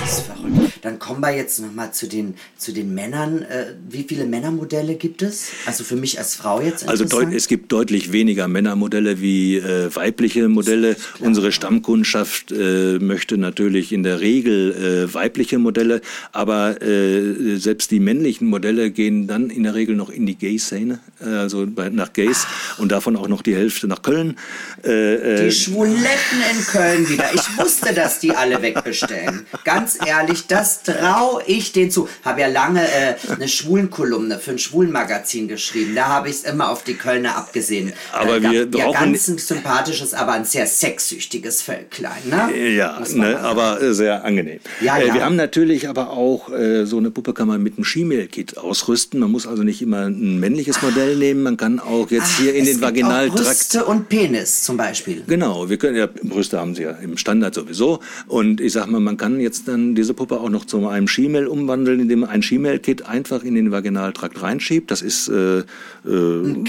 [0.00, 0.66] Das ist verrückt.
[0.86, 3.42] Dann kommen wir jetzt nochmal zu den, zu den Männern.
[3.42, 5.48] Äh, wie viele Männermodelle gibt es?
[5.66, 10.48] Also für mich als Frau jetzt Also es gibt deutlich weniger Männermodelle wie äh, weibliche
[10.48, 10.94] Modelle.
[11.18, 17.98] Unsere Stammkundschaft äh, möchte natürlich in der Regel äh, weibliche Modelle, aber äh, selbst die
[17.98, 22.12] männlichen Modelle gehen dann in der Regel noch in die Gay-Szene, äh, also bei, nach
[22.12, 22.78] Gays Ach.
[22.78, 24.36] und davon auch noch die Hälfte nach Köln.
[24.84, 27.34] die Schwuletten in Köln wieder.
[27.34, 29.46] Ich wusste, dass die alle wegbestellen.
[29.64, 32.08] Ganz ganz ehrlich, das traue ich denen zu.
[32.24, 35.94] Habe ja lange äh, eine Schwulenkolumne für ein Schwulenmagazin geschrieben.
[35.94, 37.92] Da habe ich es immer auf die Kölner abgesehen.
[38.12, 42.74] Aber äh, wir ja, brauchen- ganz ein sympathisches, aber ein sehr sexsüchtiges Völklein, ne?
[42.74, 44.58] Ja, ne, aber äh, sehr angenehm.
[44.80, 45.14] Ja, äh, ja.
[45.14, 49.20] Wir haben natürlich aber auch, äh, so eine Puppe kann man mit einem Schiemel-Kit ausrüsten.
[49.20, 51.44] Man muss also nicht immer ein männliches Modell nehmen.
[51.44, 55.22] Man kann auch jetzt Ach, hier in den Vaginaltrakt Brüste und Penis zum Beispiel.
[55.28, 59.00] Genau, wir können ja Brüste haben sie ja im Standard sowieso und ich sag mal,
[59.00, 63.06] man kann jetzt diese Puppe auch noch zu einem Schiemel umwandeln, indem man ein Schiemel-Kit
[63.06, 64.90] einfach in den Vaginaltrakt reinschiebt.
[64.90, 65.64] Das ist äh, äh,
[66.04, 66.66] in,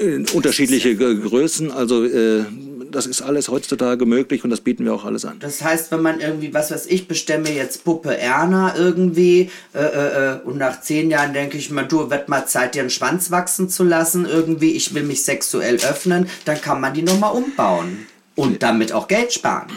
[0.00, 2.44] in unterschiedliche Größen, also äh,
[2.90, 5.38] das ist alles heutzutage möglich und das bieten wir auch alles an.
[5.40, 10.32] Das heißt, wenn man irgendwie, was weiß ich, bestemme jetzt Puppe Erna irgendwie äh, äh,
[10.32, 13.30] äh, und nach zehn Jahren denke ich mal, du, wird mal Zeit, dir einen Schwanz
[13.30, 18.06] wachsen zu lassen irgendwie, ich will mich sexuell öffnen, dann kann man die nochmal umbauen
[18.34, 19.68] und damit auch Geld sparen.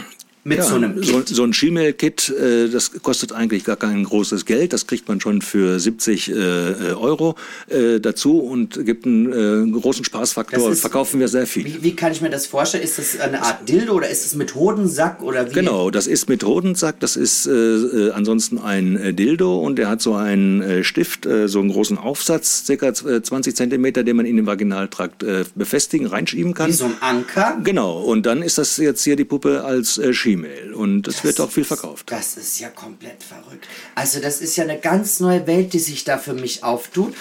[0.43, 1.27] Mit Ja, so einem so, Kit.
[1.29, 4.73] so ein Schiemel-Kit, äh, das kostet eigentlich gar kein großes Geld.
[4.73, 7.35] Das kriegt man schon für 70 äh, äh, Euro
[7.67, 10.57] äh, dazu und gibt einen äh, großen Spaßfaktor.
[10.59, 11.65] Das ist- Verkaufen wir sehr viel.
[11.65, 12.83] Wie, wie kann ich mir das vorstellen?
[12.83, 15.53] Ist das eine Art Dildo oder ist es mit Hodensack oder wie?
[15.53, 20.15] Genau, das ist mit Hodensack, das ist äh, ansonsten ein Dildo und der hat so
[20.15, 25.23] einen Stift, so einen großen Aufsatz, circa äh, 20 Zentimeter, den man in den Vaginaltrakt
[25.53, 26.67] befestigen, reinschieben kann.
[26.69, 27.59] Wie so ein Anker?
[27.63, 31.39] Genau, und dann ist das jetzt hier die Puppe als äh, Schiemel und es wird
[31.41, 32.11] auch viel verkauft.
[32.11, 33.67] Das ist ja komplett verrückt.
[33.95, 37.13] Also das ist ja eine ganz neue Welt, die sich da für mich auftut.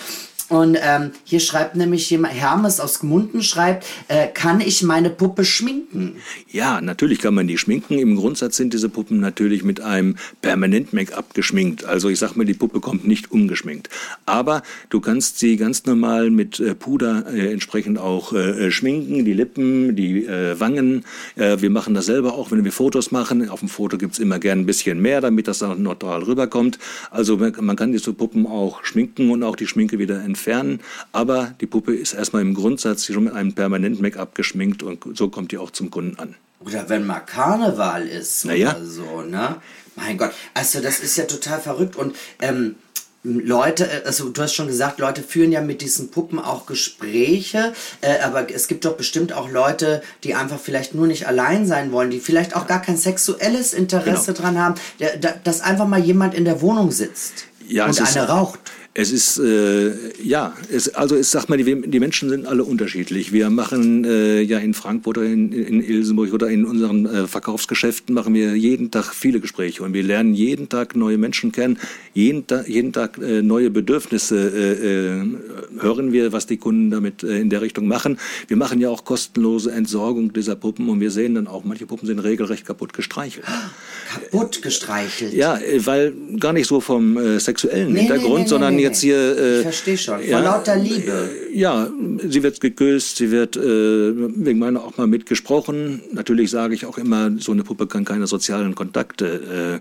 [0.50, 5.44] Und ähm, hier schreibt nämlich jemand, Hermes aus Gmunden schreibt, äh, kann ich meine Puppe
[5.44, 6.16] schminken?
[6.50, 8.00] Ja, natürlich kann man die schminken.
[8.00, 11.84] Im Grundsatz sind diese Puppen natürlich mit einem Permanent-Make-up geschminkt.
[11.84, 13.90] Also ich sag mal, die Puppe kommt nicht ungeschminkt.
[14.26, 19.34] Aber du kannst sie ganz normal mit äh, Puder äh, entsprechend auch äh, schminken, die
[19.34, 21.04] Lippen, die äh, Wangen.
[21.36, 23.48] Äh, wir machen das selber auch, wenn wir Fotos machen.
[23.48, 26.80] Auf dem Foto gibt's immer gern ein bisschen mehr, damit das auch neutral rüberkommt.
[27.12, 30.39] Also man kann diese Puppen auch schminken und auch die Schminke wieder entfernen.
[31.12, 35.52] Aber die Puppe ist erstmal im Grundsatz schon mit einem Permanent-Make-up geschminkt und so kommt
[35.52, 36.34] die auch zum Kunden an.
[36.60, 38.70] Oder wenn mal Karneval ist Na ja.
[38.76, 39.56] oder so, ne?
[39.96, 42.76] Mein Gott, also das ist ja total verrückt und ähm,
[43.22, 47.72] Leute, äh, also du hast schon gesagt, Leute führen ja mit diesen Puppen auch Gespräche,
[48.00, 51.92] äh, aber es gibt doch bestimmt auch Leute, die einfach vielleicht nur nicht allein sein
[51.92, 54.40] wollen, die vielleicht auch gar kein sexuelles Interesse Genau.
[54.40, 58.28] dran haben, der, da, dass einfach mal jemand in der Wohnung sitzt Ja, und eine
[58.28, 58.58] raucht.
[58.92, 63.32] Es ist, äh, ja, es, also ich sag mal, die, die Menschen sind alle unterschiedlich.
[63.32, 68.12] Wir machen äh, ja in Frankfurt oder in, in Ilsenburg oder in unseren äh, Verkaufsgeschäften
[68.12, 71.78] machen wir jeden Tag viele Gespräche und wir lernen jeden Tag neue Menschen kennen,
[72.14, 75.24] jeden, Ta jeden Tag äh, neue Bedürfnisse äh, äh,
[75.80, 78.18] hören wir, was die Kunden damit äh, in der Richtung machen.
[78.48, 82.08] Wir machen ja auch kostenlose Entsorgung dieser Puppen und wir sehen dann auch, manche Puppen
[82.08, 83.46] sind regelrecht kaputt gestreichelt.
[84.10, 85.32] Kaputt gestreichelt.
[85.32, 89.00] Ja, äh, weil gar nicht so vom äh, sexuellen Nee, Hintergrund, nee, nee, sondern jetzt
[89.00, 89.16] hier.
[89.16, 90.20] Äh, Ich verstehe schon.
[90.20, 91.30] Von lauter Liebe.
[91.52, 91.88] Äh, ja,
[92.28, 96.02] sie wird geküsst, sie wird äh, wegen meiner auch mal mitgesprochen.
[96.12, 99.80] Natürlich sage ich auch immer, so eine Puppe kann keine sozialen Kontakte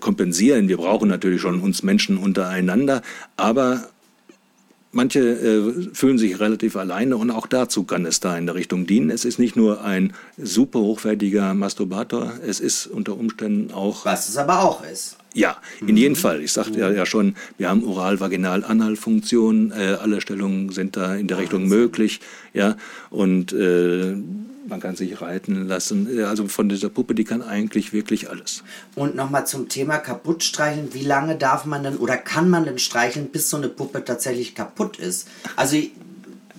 [0.00, 0.68] kompensieren.
[0.68, 3.02] Wir brauchen natürlich schon uns Menschen untereinander,
[3.36, 3.88] aber
[4.96, 8.86] Manche äh, fühlen sich relativ alleine und auch dazu kann es da in der Richtung
[8.86, 9.10] dienen.
[9.10, 14.38] Es ist nicht nur ein super hochwertiger Masturbator, es ist unter Umständen auch Was es
[14.38, 15.18] aber auch ist.
[15.34, 16.40] ja, in jedem Fall.
[16.40, 19.70] Ich sagte ja, ja schon, wir haben Oral-Vaginal-Anal-Funktion.
[19.72, 22.20] Äh, alle Stellungen sind da in der Richtung möglich.
[22.54, 22.78] Ja,
[23.10, 24.16] und äh,
[24.68, 26.18] man kann sich reiten lassen.
[26.18, 28.62] Äh, Also von dieser Puppe, die kann eigentlich wirklich alles.
[28.94, 30.92] Und nochmal zum Thema kaputt streicheln.
[30.92, 34.54] Wie lange darf man denn oder kann man denn streicheln, bis so eine Puppe tatsächlich
[34.54, 35.28] kaputt ist?
[35.56, 35.76] Also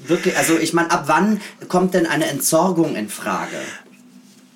[0.05, 3.57] wirklich, also ich meine, ab wann kommt denn eine Entsorgung in Frage?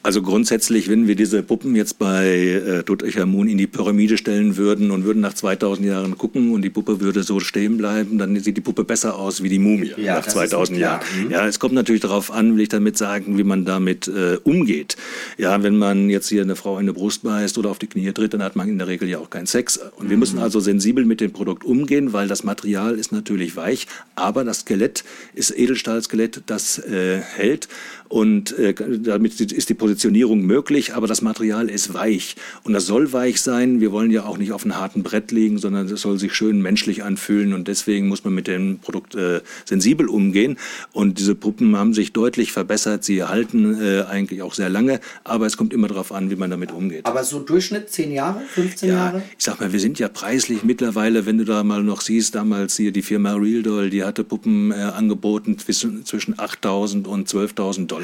[0.04, 4.90] Also grundsätzlich, wenn wir diese Puppen jetzt bei äh, Tutanchamun in die Pyramide stellen würden
[4.90, 8.58] und würden nach 2000 Jahren gucken und die Puppe würde so stehen bleiben, dann sieht
[8.58, 11.02] die Puppe besser aus wie die Mumie Ja, nach das ist 2000 mir klar.
[11.02, 11.26] Jahren.
[11.26, 11.32] Mhm.
[11.32, 14.98] Ja, es kommt natürlich darauf an, will ich damit sagen, wie man damit äh, umgeht.
[15.38, 18.12] Ja, wenn man jetzt hier eine Frau in die Brust beißt oder auf die Knie
[18.12, 19.80] tritt, dann hat man in der Regel ja auch keinen Sex.
[19.98, 23.86] Und wir müssen also sensibel mit dem Produkt umgehen, weil das Material ist natürlich weich,
[24.16, 25.04] aber das Skelett
[25.36, 27.68] ist Edelstahlskelett, das äh, hält
[28.12, 33.14] und äh, damit ist die Positionierung möglich, aber das Material ist weich und das soll
[33.14, 33.80] weich sein.
[33.80, 36.62] Wir wollen ja auch nicht auf einem harten Brett liegen, sondern es soll sich schön
[36.62, 40.58] menschlich anfühlen und deswegen muss man mit dem Produkt äh, sensibel umgehen
[40.92, 43.06] und diese Puppen haben sich deutlich verbessert.
[43.06, 46.50] Sie halten äh, eigentlich auch sehr lange, aber es kommt immer darauf an, wie man
[46.50, 47.06] damit umgeht.
[47.06, 49.22] Aber so Durchschnitt 10 Jahre, 15 Ja, Jahre?
[49.38, 52.76] ich sag mal, wir sind ja preislich mittlerweile, wenn du da mal noch siehst, damals
[52.76, 57.88] hier die Firma Real Doll, die hatte Puppen äh, angeboten zwischen, zwischen 8.000 und 12.000
[57.88, 58.01] Dollar.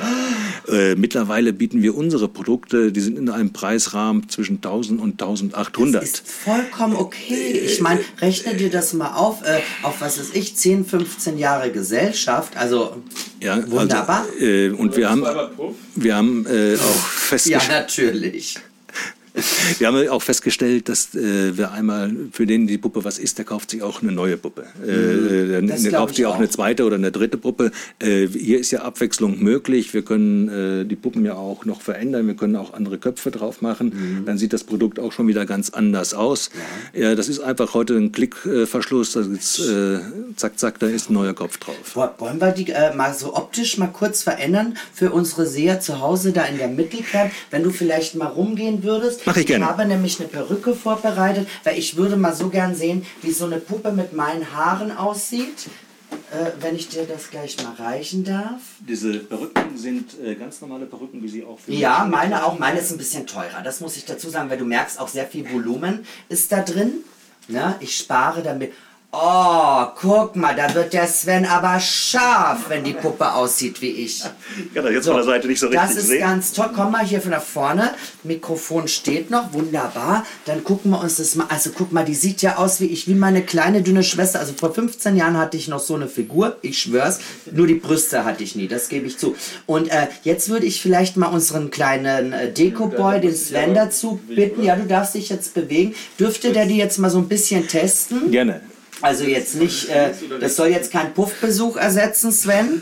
[0.68, 6.02] Äh, mittlerweile bieten wir unsere Produkte, die sind in einem Preisrahmen zwischen 1000 und 1800.
[6.02, 7.52] Das ist vollkommen okay.
[7.66, 11.72] Ich meine, rechne dir das mal auf, äh, auf was ist ich, 10, 15 Jahre
[11.72, 12.98] Gesellschaft, also
[13.40, 14.26] ja, wunderbar.
[14.34, 15.26] Also, äh, und wir haben,
[15.96, 17.70] wir haben äh, auch festgestellt.
[17.70, 18.60] Ja, natürlich.
[19.78, 23.46] Wir haben auch festgestellt, dass äh, wir einmal, für den die Puppe was ist, der
[23.46, 24.64] kauft sich auch eine neue Puppe.
[24.84, 27.72] Äh, der, der kauft sich auch, auch, eine zweite oder eine dritte Puppe.
[28.00, 29.94] Äh, hier ist ja Abwechslung möglich.
[29.94, 32.28] Wir können äh, die Puppen ja auch noch verändern.
[32.28, 33.94] Wir können auch andere Köpfe drauf machen.
[33.94, 34.26] Mhm.
[34.26, 36.50] Dann sieht das Produkt auch schon wieder ganz anders aus.
[36.94, 37.10] Ja.
[37.10, 39.14] ja das ist einfach heute ein Klickverschluss.
[39.14, 40.00] Da ist, äh,
[40.36, 41.96] zack, zack, da ist ein neuer Kopf drauf.
[42.18, 46.32] Wollen wir die äh, mal so optisch mal kurz verändern für unsere Seher zu Hause
[46.32, 47.32] da in der Mittelcamp?
[47.52, 49.27] Wenn du vielleicht mal rumgehen würdest.
[49.28, 49.66] Mach ich gerne.
[49.66, 53.44] Ich habe nämlich eine Perücke vorbereitet, weil ich würde mal so gern sehen, wie so
[53.44, 55.68] eine Puppe mit meinen Haaren aussieht.
[56.32, 58.62] Äh, wenn ich dir das gleich mal reichen darf.
[58.80, 62.58] Diese Perücken sind äh, ganz normale Perücken, wie sie auch für Ja, meine auch.
[62.58, 63.62] Meine ist ein bisschen teurer.
[63.64, 66.94] Das muss ich dazu sagen, weil du merkst, auch sehr viel Volumen ist da drin.
[67.50, 68.72] Ja, ich spare damit.
[69.20, 74.24] Oh, guck mal, da wird der Sven aber scharf, wenn die Puppe aussieht wie ich.
[74.58, 75.96] Ich kann das jetzt so, von der Seite nicht so richtig sehen.
[75.96, 76.20] Das ist sehen.
[76.20, 76.70] ganz toll.
[76.76, 77.96] Komm mal hier von da vorne.
[78.24, 80.24] Mikrofon steht noch, wunderbar.
[80.46, 81.48] Dann gucken wir uns das mal.
[81.50, 84.40] Also guck mal, die sieht ja aus wie ich, wie meine kleine dünne Schwester.
[84.40, 87.20] Also vor 15 Jahren hatte ich noch so eine Figur, ich schwör's.
[87.52, 89.36] Nur die Brüste hatte ich nie, das gebe ich zu.
[89.66, 94.62] Und äh, jetzt würde ich vielleicht mal unseren kleinen äh, Deko-Boy, den Sven, dazu bitten.
[94.62, 95.96] Ja, du darfst dich jetzt bewegen.
[96.20, 98.30] Dürfte der die jetzt mal so ein bisschen testen?
[98.30, 98.62] Gerne.
[99.02, 102.82] Also jetzt nicht, äh, das soll jetzt kein Puffbesuch ersetzen, Sven.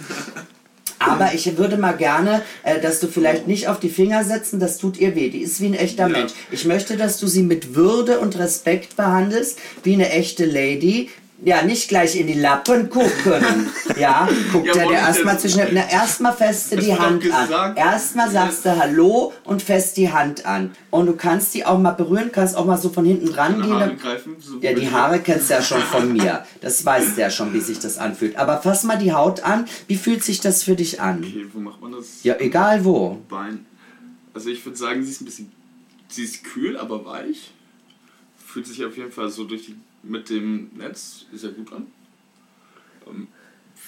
[0.98, 4.78] Aber ich würde mal gerne, äh, dass du vielleicht nicht auf die Finger setzen, das
[4.78, 5.30] tut ihr weh.
[5.30, 6.32] Die ist wie ein echter Mensch.
[6.52, 11.10] Ich möchte, dass du sie mit Würde und Respekt behandelst, wie eine echte Lady,
[11.44, 13.72] ja, nicht gleich in die Lappen gucken.
[13.98, 15.62] Ja, guckt ja, er dir erstmal zwischen.
[15.72, 17.78] Na, erstmal feste die Hand an.
[17.78, 20.76] Erstmal sagst du Hallo und fest die Hand an.
[20.92, 23.98] Und du kannst die auch mal berühren, kannst auch mal so von hinten dran gehen.
[24.40, 26.44] So ja, die Haare kennst du ja schon von mir.
[26.60, 28.36] Das weißt du ja schon, wie sich das anfühlt.
[28.36, 29.66] Aber fass mal die Haut an.
[29.88, 31.20] Wie fühlt sich das für dich an?
[31.20, 32.24] Okay, wo macht man das?
[32.24, 33.22] Ja, egal wo.
[33.30, 33.66] Bein.
[34.34, 35.52] Also ich würde sagen, sie ist ein bisschen.
[36.10, 37.54] Sie ist kühl, aber weich.
[38.46, 39.76] Fühlt sich auf jeden Fall so durch die
[40.08, 41.88] mit dem Netz ist ja gut an.
[43.08, 43.28] Ähm,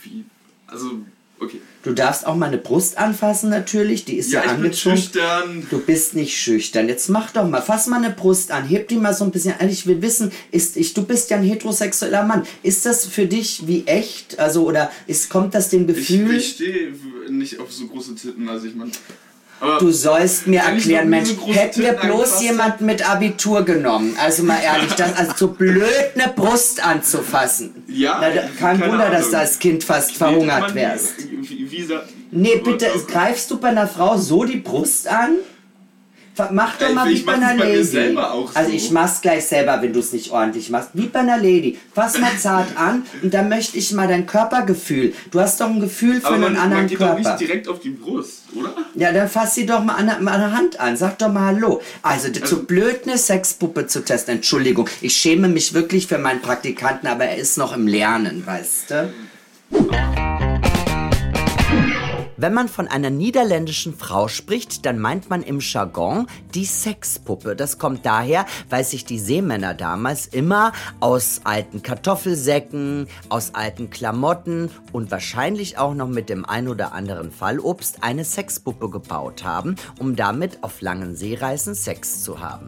[0.03, 0.25] wie,
[0.67, 1.01] also,
[1.39, 1.61] okay.
[1.83, 4.95] Du darfst auch mal eine Brust anfassen natürlich, die ist ja, ja angezogen.
[4.95, 5.67] Bin schüchtern.
[5.69, 6.87] Du bist nicht schüchtern.
[6.87, 9.53] Jetzt mach doch mal, fass mal eine Brust an, heb die mal so ein bisschen
[9.59, 9.69] an.
[9.69, 12.43] Ich will wissen, ist ich, du bist ja ein heterosexueller Mann.
[12.63, 14.39] Ist das für dich wie echt?
[14.39, 16.35] Also oder ist kommt das dem Gefühl?
[16.35, 16.93] Ich, ich stehe
[17.29, 18.91] nicht auf so große Titten, also ich meine.
[19.59, 24.15] Aber du sollst mir erklären, Mensch, hätten wir bloß jemanden mit Abitur genommen.
[24.23, 27.83] Also mal ehrlich, das, also so blöd eine Brust anzufassen.
[27.87, 28.19] Ja.
[28.21, 31.15] Na, kein Wunder, dass du als Kind fast verhungert wärst.
[31.17, 31.93] Wie, wie, wie,
[32.31, 35.37] nee, bitte, greifst du bei einer Frau so die Brust an?
[36.51, 38.17] Mach doch mal wie bei einer Lady.
[38.53, 40.89] Also ich mach's gleich selber, wenn du es nicht ordentlich machst.
[40.93, 41.77] Wie bei einer Lady.
[41.93, 45.13] Fass mal zart an und dann möchte ich mal dein Körpergefühl.
[45.31, 47.21] Du hast doch ein Gefühl für einen anderen man geht Körper.
[47.21, 48.73] Doch nicht direkt auf die Brust, oder?
[48.95, 50.97] Ja, dann fass sie doch mal an, an der Hand an.
[50.97, 51.81] Sag doch mal Hallo.
[52.01, 54.35] Also, also zu blöd, eine Sexpuppe zu testen.
[54.35, 58.91] Entschuldigung, ich schäme mich wirklich für meinen Praktikanten, aber er ist noch im Lernen, weißt
[58.91, 60.46] du?
[62.39, 67.55] Wenn man von einer niederländischen Frau spricht, dann meint man im Jargon die Sexpuppe.
[67.55, 74.69] Das kommt daher, weil sich die Seemänner damals immer aus alten Kartoffelsäcken, aus alten Klamotten
[74.91, 80.15] und wahrscheinlich auch noch mit dem ein oder anderen Fallobst eine Sexpuppe gebaut haben, um
[80.15, 82.67] damit auf langen Seereisen Sex zu haben.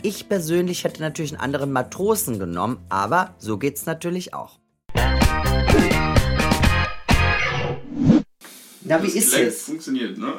[0.00, 4.58] Ich persönlich hätte natürlich einen anderen Matrosen genommen, aber so geht's natürlich auch.
[8.98, 9.62] Na, wie das ist es?
[9.62, 10.34] funktioniert, ne?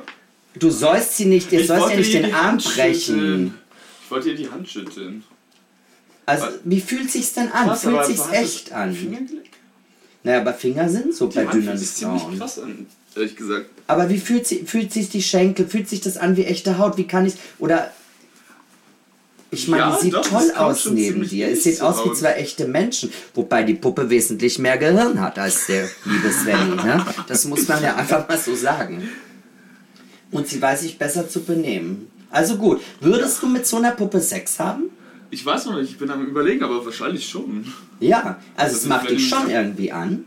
[0.55, 3.55] Du sollst sie nicht, ihr sollst ja nicht den Arm brechen.
[4.03, 5.23] Ich wollte ihr die Hand schütteln.
[6.25, 7.67] Also, wie fühlt sich's denn an?
[7.67, 8.93] Krass, fühlt sich's echt an?
[8.93, 9.45] Fingergelenk?
[10.23, 12.37] Naja, aber Finger sind so Die bei Hand dünnen fühlt sich ziemlich Frauen.
[12.37, 12.85] krass an,
[13.15, 13.69] ehrlich gesagt.
[13.87, 15.67] Aber wie fühlt, sie, fühlt sich die Schenkel?
[15.67, 16.97] Fühlt sich das an wie echte Haut?
[16.97, 17.33] Wie kann ich.
[17.59, 17.91] Oder.
[19.53, 21.47] Ich meine, Ja, die sieht doch, toll aus neben dir.
[21.49, 23.11] Es sieht aus wie zwei echte Menschen.
[23.33, 26.75] Wobei die Puppe wesentlich mehr Gehirn hat als der liebe Svenny.
[26.75, 27.05] Ne?
[27.27, 29.07] Das muss man ja einfach mal so sagen.
[30.31, 32.09] Und sie weiß sich besser zu benehmen.
[32.31, 34.85] Also gut, würdest du mit so einer Puppe Sex haben?
[35.29, 37.71] Ich weiß noch nicht, ich bin am überlegen, aber wahrscheinlich schon.
[37.99, 40.25] Ja, also es Also macht wenn dich schon irgendwie an.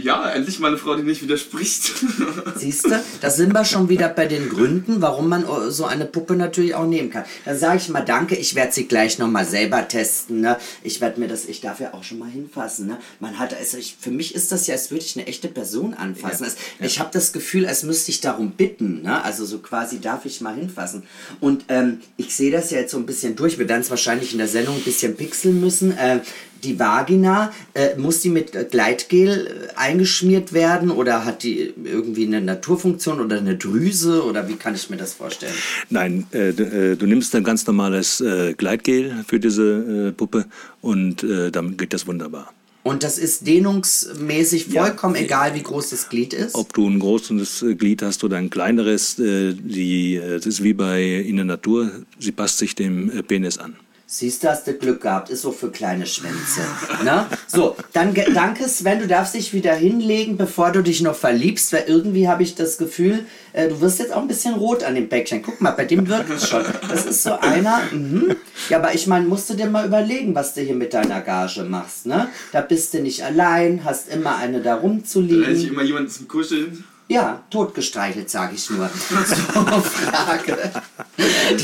[0.00, 1.92] Ja, endlich mal eine Frau, die nicht widerspricht.
[2.56, 6.04] Siehst du, da sind wir schon wieder bei den Gründen, warum man äh, so eine
[6.04, 7.24] Puppe natürlich auch nehmen kann.
[7.44, 10.40] Dann sage ich mal danke, ich werde sie gleich nochmal selber testen.
[10.40, 10.56] Ne?
[10.84, 12.86] Ich werde mir das, ich darf ja auch schon mal hinfassen.
[12.86, 12.98] Ne?
[13.18, 15.94] Man hat, also ich, für mich ist das ja, als würde ich eine echte Person
[15.94, 16.44] anfassen.
[16.44, 16.52] Ja.
[16.78, 16.86] Ja.
[16.86, 19.02] Ich habe das Gefühl, als müsste ich darum bitten.
[19.02, 19.24] Ne?
[19.24, 21.02] Also so quasi darf ich mal hinfassen.
[21.40, 23.58] Und ähm, ich sehe das ja jetzt so ein bisschen durch.
[23.58, 25.98] Wir werden es wahrscheinlich in der Sendung ein bisschen pixeln müssen.
[25.98, 26.20] Äh,
[26.62, 32.40] die Vagina, äh, muss die mit Gleitgel äh, eingeschmiert werden oder hat die irgendwie eine
[32.40, 35.54] Naturfunktion oder eine Drüse oder wie kann ich mir das vorstellen?
[35.90, 40.46] Nein, äh, du, äh, du, nimmst ein ganz normales äh, Gleitgel für diese äh, Puppe
[40.80, 42.52] und dann geht das wunderbar.
[42.82, 45.22] Und das ist dehnungsmäßig vollkommen ja.
[45.22, 46.54] egal, wie groß das Glied ist?
[46.54, 51.36] Ob du ein großes Glied hast oder ein kleineres, die, das ist wie bei in
[51.36, 53.76] der Natur, sie passt sich dem Penis an.
[54.10, 55.28] Siehst du, hast du Glück gehabt.
[55.28, 56.62] Ist so für kleine Schwänze.
[57.04, 57.28] Na?
[57.46, 59.00] So, dann danke Sven.
[59.00, 62.78] Du darfst dich wieder hinlegen, bevor du dich noch verliebst, weil irgendwie habe ich das
[62.78, 65.42] Gefühl, äh, du wirst jetzt auch ein bisschen rot an dem Bäckchen.
[65.42, 66.64] Guck mal, bei dem wirkt es schon.
[66.88, 67.82] Das ist so einer.
[67.92, 68.34] Mhm.
[68.70, 71.64] Ja, aber ich meine, musst du dir mal überlegen, was du hier mit deiner Gage
[71.64, 72.06] machst.
[72.06, 72.30] Ne?
[72.52, 75.42] Da bist du nicht allein, hast immer eine da rumzuliegen.
[75.42, 76.82] Da ist immer jemand zum Kuscheln.
[77.08, 78.90] Ja, totgestreichelt, sage ich nur.
[79.10, 80.70] So, Frage.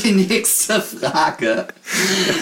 [0.03, 1.67] Die nächste Frage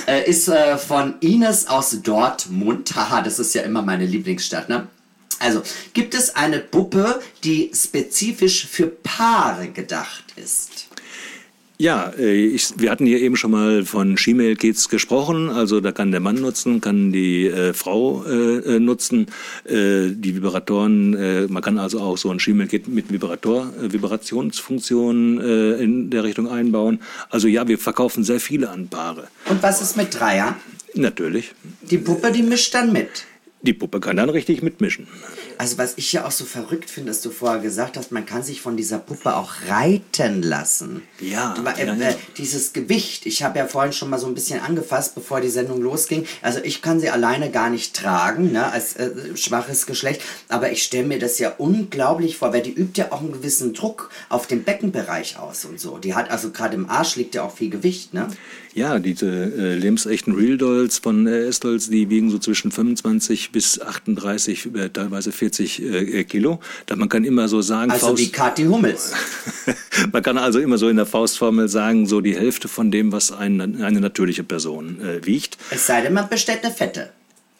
[0.07, 2.95] äh, ist äh, von Ines aus Dortmund.
[2.95, 4.87] Haha, das ist ja immer meine Lieblingsstadt, ne?
[5.39, 5.61] Also,
[5.93, 10.87] gibt es eine Puppe, die spezifisch für Paare gedacht ist?
[11.83, 15.49] Ja, äh, ich, wir hatten hier eben schon mal von Shemale Kids gesprochen.
[15.49, 19.27] Also da kann der Mann nutzen, kann die äh, Frau äh, äh nutzen.
[19.65, 25.41] Äh, die Vibratoren, äh, man kann also auch so ein Shemale Kit mit Vibrator, Vibrationsfunktion
[25.41, 27.01] äh, in der Richtung einbauen.
[27.29, 29.27] Also ja, wir verkaufen sehr viele an Paare.
[29.49, 30.55] Und was ist mit Dreier?
[30.93, 31.51] Natürlich.
[31.81, 33.25] Die Puppe, die mischt dann mit.
[33.61, 35.07] Die Puppe kann dann richtig mitmischen.
[35.57, 38.43] Also was ich ja auch so verrückt finde, dass du vorher gesagt hast, man kann
[38.43, 41.03] sich von dieser Puppe auch reiten lassen.
[41.19, 41.55] Ja.
[41.57, 45.15] Aber, äh, äh, dieses Gewicht, ich habe ja vorhin schon mal so ein bisschen angefasst,
[45.15, 46.25] bevor die Sendung losging.
[46.41, 50.21] Also ich kann sie alleine gar nicht tragen, ne, als äh, schwaches Geschlecht.
[50.49, 53.73] Aber ich stelle mir das ja unglaublich vor, weil die übt ja auch einen gewissen
[53.73, 55.97] Druck auf dem Beckenbereich aus und so.
[55.97, 58.27] Die hat also gerade im Arsch liegt ja auch viel Gewicht, ne?
[58.75, 63.79] Ja, diese äh, lebensechten Real Dolls von äh, S-Dolls, die wiegen so zwischen 25 bis
[63.79, 66.59] 38, äh, teilweise 40 äh, Kilo.
[66.87, 67.91] Da man kann immer so sagen...
[67.91, 69.13] Also Faust, wie Kathi Hummels.
[70.11, 73.31] man kann also immer so in der Faustformel sagen, so die Hälfte von dem, was
[73.31, 75.57] ein, eine natürliche Person äh, wiegt.
[75.69, 77.11] Es sei denn, man bestellt eine Fette.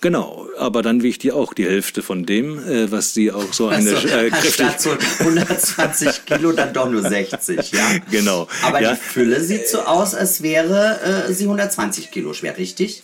[0.04, 3.70] Genau, aber dann wiegt die auch die Hälfte von dem, äh, was sie auch so
[3.70, 4.90] eine also, äh, Statt so
[5.20, 7.80] 120 Kilo dann doch nur 60, ja?
[8.12, 8.50] Genau.
[8.64, 8.96] Aber ja.
[8.96, 13.04] die Fülle sieht so aus, als wäre äh, sie 120 Kilo schwer, richtig?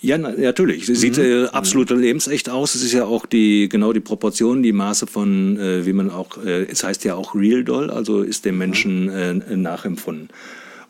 [0.00, 0.86] Ja, na, natürlich.
[0.86, 0.96] Sie mhm.
[0.96, 2.76] sieht äh, absolut lebensecht aus.
[2.76, 6.38] Es ist ja auch die genau die Proportion, die Maße von, äh, wie man auch,
[6.44, 10.28] äh, es heißt ja auch Real Doll, also ist dem Menschen äh, nachempfunden.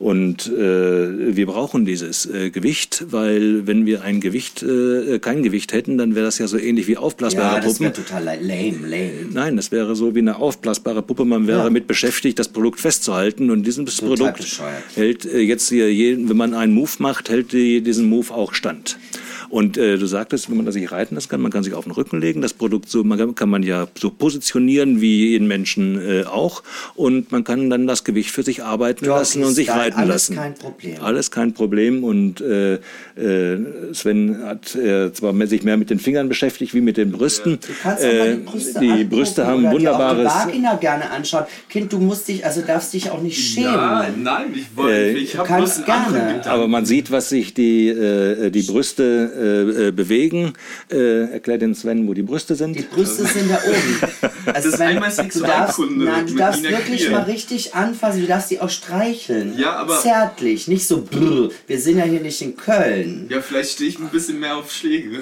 [0.03, 5.73] Und äh, wir brauchen dieses äh, Gewicht, weil wenn wir ein Gewicht, äh, kein Gewicht
[5.73, 7.95] hätten, dann wäre das ja so ähnlich wie aufblasbare ja, das Puppen.
[7.95, 9.13] total lame, lame.
[9.33, 11.25] Nein, das wäre so wie eine aufblasbare Puppe.
[11.25, 11.65] Man wäre ja.
[11.65, 13.49] damit beschäftigt, das Produkt festzuhalten.
[13.53, 14.83] Und dieses total Produkt bescheuert.
[14.97, 18.55] hält äh, jetzt hier, jeden, wenn man einen Move macht, hält die, diesen Move auch
[18.55, 18.99] stand.
[19.53, 21.85] Und äh, du sagtest, wenn man das sich reiten lassen kann, man kann sich auf
[21.85, 22.41] den Rücken legen.
[22.41, 26.63] Das Produkt so man kann man ja so positionieren wie jeden Menschen äh, auch.
[26.95, 30.31] Und man kann dann das Gewicht für sich arbeiten Dog lassen und sich reiten alles
[30.31, 30.39] lassen.
[30.39, 31.03] Alles kein Problem.
[31.03, 32.03] Alles kein Problem.
[32.03, 36.97] Und äh, äh, Sven hat äh, zwar sich mehr mit den Fingern beschäftigt wie mit
[36.97, 37.59] den Brüsten.
[37.61, 40.29] Du kannst äh, die Brüste, die Brüste haben wunderbares.
[40.29, 41.45] Auch die Vagina gerne anschauen.
[41.69, 43.75] Kind, du musst dich, also darfst dich auch nicht schämen.
[43.75, 46.41] Ja, nein, ich wollte, äh, ich habe gerne.
[46.47, 50.53] Aber man sieht, was sich die, äh, die Brüste äh, äh, bewegen.
[50.91, 52.79] Äh, erklär den Sven, wo die Brüste sind.
[52.79, 54.33] Die Brüste sind da oben.
[54.47, 58.21] Also das Sven, ist du darfst, nein, du darfst wirklich mal richtig anfassen.
[58.21, 59.59] Du darfst sie auch streicheln.
[59.59, 61.51] Ja, aber zärtlich, nicht so brr.
[61.67, 63.27] Wir sind ja hier nicht in Köln.
[63.29, 65.21] Ja, vielleicht stehe ich ein bisschen mehr auf Schläge.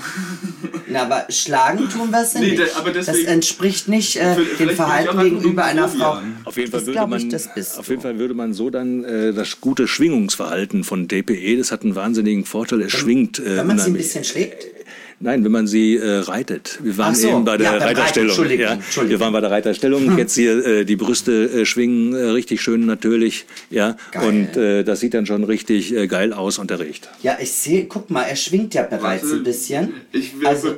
[0.86, 2.60] Na, aber schlagen tun wir es nee, nicht.
[2.60, 6.18] Da, das entspricht nicht äh, dem Verhalten gegenüber einer Frau.
[6.44, 7.34] Auf jeden Fall würde man,
[7.78, 11.82] auf jeden Fall würde man so dann äh, das gute Schwingungsverhalten von DPE, das hat
[11.82, 12.82] einen wahnsinnigen Vorteil.
[12.82, 13.38] Es schwingt.
[13.38, 14.79] Äh, wenn ein bisschen schlägt.
[15.22, 16.78] Nein, wenn man sie äh, reitet.
[16.82, 18.30] Wir waren so, eben bei der ja, Reiterstellung.
[18.30, 18.72] Entschuldigung, ja.
[18.72, 19.10] Entschuldigung.
[19.10, 20.06] Wir waren bei der Reiterstellung.
[20.06, 20.16] Hm.
[20.16, 23.44] Jetzt hier äh, die Brüste äh, schwingen äh, richtig schön natürlich.
[23.68, 23.98] Ja.
[24.12, 24.26] Geil.
[24.26, 27.10] Und äh, das sieht dann schon richtig äh, geil aus und erregt.
[27.22, 29.92] Ja, ich sehe, guck mal, er schwingt ja bereits also, ein bisschen.
[30.10, 30.74] Ich will, also,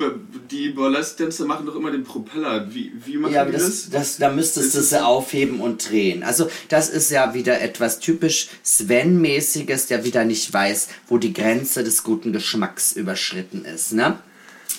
[0.51, 2.67] die Burlesque-Tänzer machen doch immer den Propeller.
[2.75, 3.63] Wie, wie machen ja, die das?
[3.63, 3.91] das?
[3.91, 6.25] das da müsstest du sie aufheben und drehen.
[6.25, 11.85] Also das ist ja wieder etwas typisch Sven-mäßiges, der wieder nicht weiß, wo die Grenze
[11.85, 13.93] des guten Geschmacks überschritten ist.
[13.93, 14.19] Ne?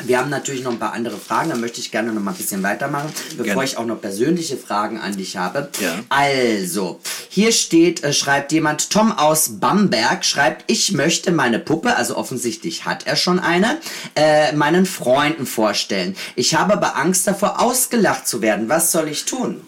[0.05, 2.37] Wir haben natürlich noch ein paar andere Fragen, da möchte ich gerne noch mal ein
[2.37, 3.63] bisschen weitermachen, bevor Gerne.
[3.63, 5.69] ich auch noch persönliche Fragen an dich habe.
[5.79, 5.99] Ja.
[6.09, 12.17] Also, hier steht, äh, schreibt jemand, Tom aus Bamberg schreibt, ich möchte meine Puppe, also
[12.17, 13.79] offensichtlich hat er schon eine,
[14.15, 16.15] äh, meinen Freunden vorstellen.
[16.35, 18.69] Ich habe aber Angst davor, ausgelacht zu werden.
[18.69, 19.61] Was soll ich tun?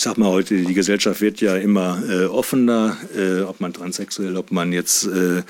[0.00, 4.34] Ich sag mal heute, die Gesellschaft wird ja immer äh, offener, äh, ob man transsexuell,
[4.38, 5.42] ob man jetzt äh, äh,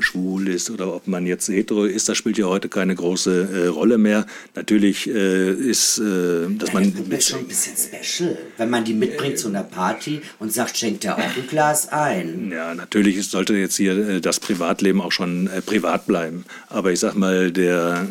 [0.00, 3.66] schwul ist oder ob man jetzt hetero ist, das spielt ja heute keine große äh,
[3.66, 4.24] Rolle mehr.
[4.54, 9.38] Natürlich äh, ist, dass man Puppe ist schon ein bisschen special, wenn man die mitbringt
[9.38, 12.50] zu einer Party und sagt, schenkt er auch ein Glas ein.
[12.50, 16.46] Ja, natürlich sollte jetzt hier das Privatleben auch schon privat bleiben.
[16.70, 18.06] Aber ich sag mal, der,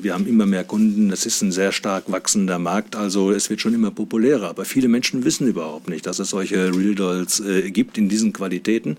[0.00, 1.08] wir haben immer mehr Kunden.
[1.08, 2.94] Das ist ein sehr stark wachsender Markt.
[2.94, 4.48] Also es wird schon immer populärer.
[4.48, 8.32] Aber viele Menschen wissen überhaupt nicht, dass es solche Real Dolls äh, gibt in diesen
[8.32, 8.96] Qualitäten.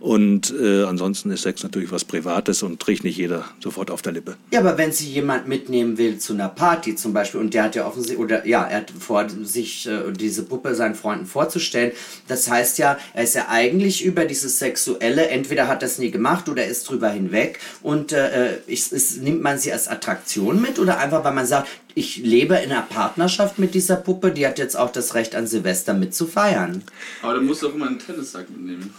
[0.00, 4.12] Und äh, ansonsten ist Sex natürlich was Privates und trägt nicht jeder sofort auf der
[4.12, 4.36] Lippe.
[4.52, 7.74] Ja, aber wenn sie jemand mitnehmen will zu einer Party zum Beispiel und der hat
[7.74, 11.92] ja offensichtlich, oder ja, er hat vor, sich äh, diese Puppe seinen Freunden vorzustellen,
[12.28, 16.48] das heißt ja, er ist ja eigentlich über dieses Sexuelle, entweder hat es nie gemacht
[16.48, 20.98] oder ist drüber hinweg und äh, ich, ist, nimmt man sie als Attraktion mit oder
[20.98, 24.76] einfach, weil man sagt, ich lebe in einer Partnerschaft mit dieser Puppe, die hat jetzt
[24.76, 26.82] auch das Recht an Silvester mitzufeiern.
[27.22, 28.92] Aber du musst doch immer einen Tennissack mitnehmen.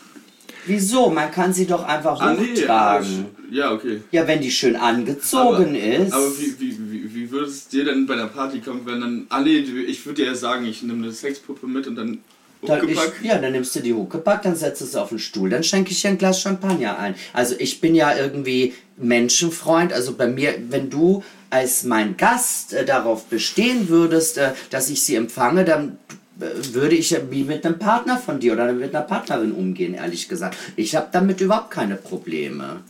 [0.66, 1.10] Wieso?
[1.10, 3.26] Man kann sie doch einfach hochtragen.
[3.52, 4.02] ja, okay.
[4.12, 6.14] Ja, wenn die schön angezogen aber, ist.
[6.14, 9.26] Aber wie, wie, wie, wie würde es dir denn bei der Party kommen, wenn dann.
[9.30, 12.20] Ah nee, du- ich würde dir ja sagen, ich nehme eine Sexpuppe mit und dann.
[12.66, 15.50] Dann ich, ja, dann nimmst du die Huckepack, dann setzt du sie auf den Stuhl,
[15.50, 17.14] dann schenke ich dir ein Glas Champagner ein.
[17.34, 22.84] Also ich bin ja irgendwie Menschenfreund, also bei mir, wenn du als mein Gast äh,
[22.84, 25.99] darauf bestehen würdest, äh, dass ich sie empfange, dann
[26.39, 30.28] äh, würde ich wie mit einem Partner von dir oder mit einer Partnerin umgehen, ehrlich
[30.28, 30.58] gesagt.
[30.76, 32.82] Ich habe damit überhaupt keine Probleme.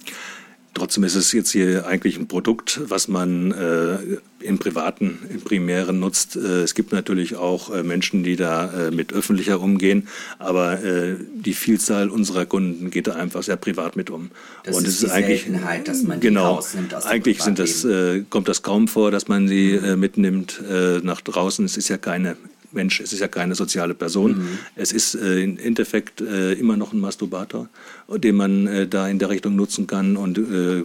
[0.74, 3.98] Trotzdem ist es jetzt hier eigentlich ein Produkt, was man äh,
[4.40, 6.36] im Privaten, im Primären nutzt.
[6.36, 10.08] Äh, es gibt natürlich auch äh, Menschen, die da äh, mit öffentlicher umgehen,
[10.40, 14.32] aber äh, die Vielzahl unserer Kunden geht da einfach sehr privat mit um.
[14.64, 18.48] Das ist die Seltenheit, dass man die genau, rausnimmt aus eigentlich sind das, äh, kommt
[18.48, 20.62] das kaum vor, dass man sie mitnimmt
[21.04, 21.66] nach draußen.
[21.66, 22.36] Es ist ja keine
[22.74, 24.38] Mensch, es ist ja keine soziale Person.
[24.38, 24.60] Mhm.
[24.76, 27.70] Es ist äh, im Endeffekt äh, immer noch ein Masturbator,
[28.10, 30.84] den man äh, da in der Richtung nutzen kann und äh,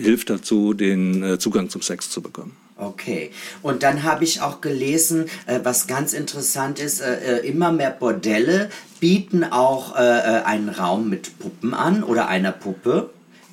[0.00, 2.52] hilft dazu, den äh, Zugang zum Sex zu bekommen.
[2.78, 3.30] Okay.
[3.62, 7.02] Und dann habe ich auch gelesen, äh, was ganz interessant ist,
[7.42, 8.70] immer mehr Bordelle
[9.00, 13.10] bieten auch einen Raum mit Puppen an oder einer Puppe.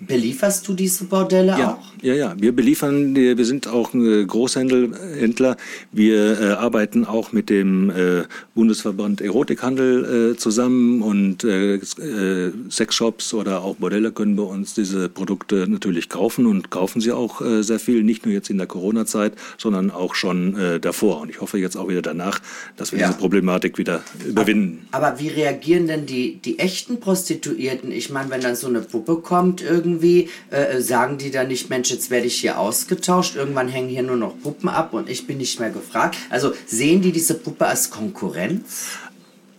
[0.08, 2.04] Belieferst du diese Bordelle Ja, auch?
[2.04, 2.36] ja, ja.
[2.39, 5.58] Wir beliefern, wir sind auch ein Großhändler.
[5.91, 8.24] Wir äh, arbeiten auch mit dem äh,
[8.56, 15.10] Bundesverband Erotikhandel äh, zusammen und äh, äh, Sexshops oder auch Bordelle können bei uns diese
[15.10, 18.68] Produkte natürlich kaufen und kaufen sie auch äh, sehr viel, nicht nur jetzt in der
[18.68, 21.22] Corona-Zeit, sondern auch schon äh, davor.
[21.22, 22.39] Und ich hoffe jetzt auch wieder danach,
[22.78, 23.08] dass wir Ja.
[23.08, 24.88] diese Problematik wieder überwinden.
[24.91, 27.91] Aber wie reagieren denn die, die echten Prostituierten?
[27.91, 31.91] Ich meine, wenn dann so eine Puppe kommt irgendwie, äh, sagen die dann nicht, Mensch,
[31.91, 35.37] jetzt werde ich hier ausgetauscht, irgendwann hängen hier nur noch Puppen ab und ich bin
[35.37, 36.17] nicht mehr gefragt.
[36.29, 38.97] Also sehen die diese Puppe als Konkurrenz?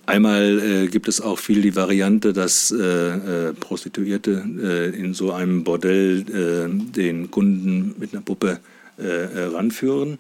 [0.07, 5.33] Einmal äh, gibt es auch viel die Variante, dass äh, äh, Prostituierte äh, in so
[5.33, 8.61] einem Bordell äh, den Kunden mit einer Puppe
[8.99, 10.19] äh, äh, ranführen.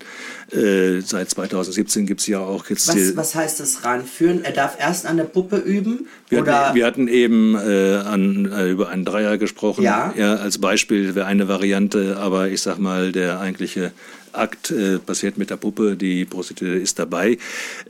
[0.50, 4.44] Äh, seit 2017 gibt es ja auch jetzt Was, die, was heißt das ranführen?
[4.44, 6.08] Er darf erst an der Puppe üben?
[6.28, 9.84] wir, oder hatten, wir hatten eben äh, an, äh, über einen Dreier gesprochen.
[9.84, 10.12] Ja.
[10.16, 13.92] als Beispiel wäre eine Variante, aber ich sag mal, der eigentliche
[14.34, 17.38] Akt äh, passiert mit der Puppe, die Prostituierte ist dabei.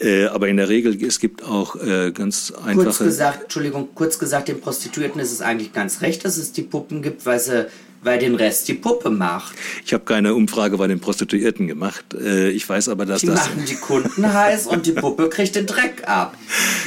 [0.01, 3.05] Äh, aber in der Regel, es gibt auch äh, ganz kurz einfache...
[3.05, 7.03] gesagt, Entschuldigung, kurz gesagt, den Prostituierten ist es eigentlich ganz recht, dass es die Puppen
[7.03, 7.67] gibt, weil sie
[8.05, 9.55] weil den Rest die Puppe macht.
[9.85, 12.05] Ich habe keine Umfrage bei den Prostituierten gemacht.
[12.15, 13.47] Äh, Ich weiß aber, dass Die das.
[13.49, 16.37] machen die Kunden heiß und die Puppe kriegt den Dreck ab.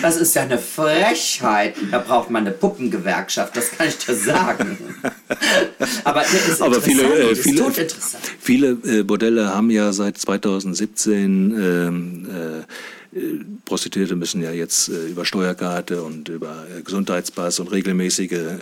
[0.02, 1.76] Das ist ja eine Frechheit.
[1.92, 4.78] Da braucht man eine Puppengewerkschaft, das kann ich dir sagen.
[6.04, 8.24] Aber das ist Aber viele, interessant, äh, das ist viele, totinteressant.
[8.40, 15.08] viele äh, Bordelle haben ja seit 2017 ähm, äh, äh, Prostituierte müssen ja jetzt äh,
[15.08, 18.58] über Steuerkarte und über äh, Gesundheitspass und regelmäßige äh,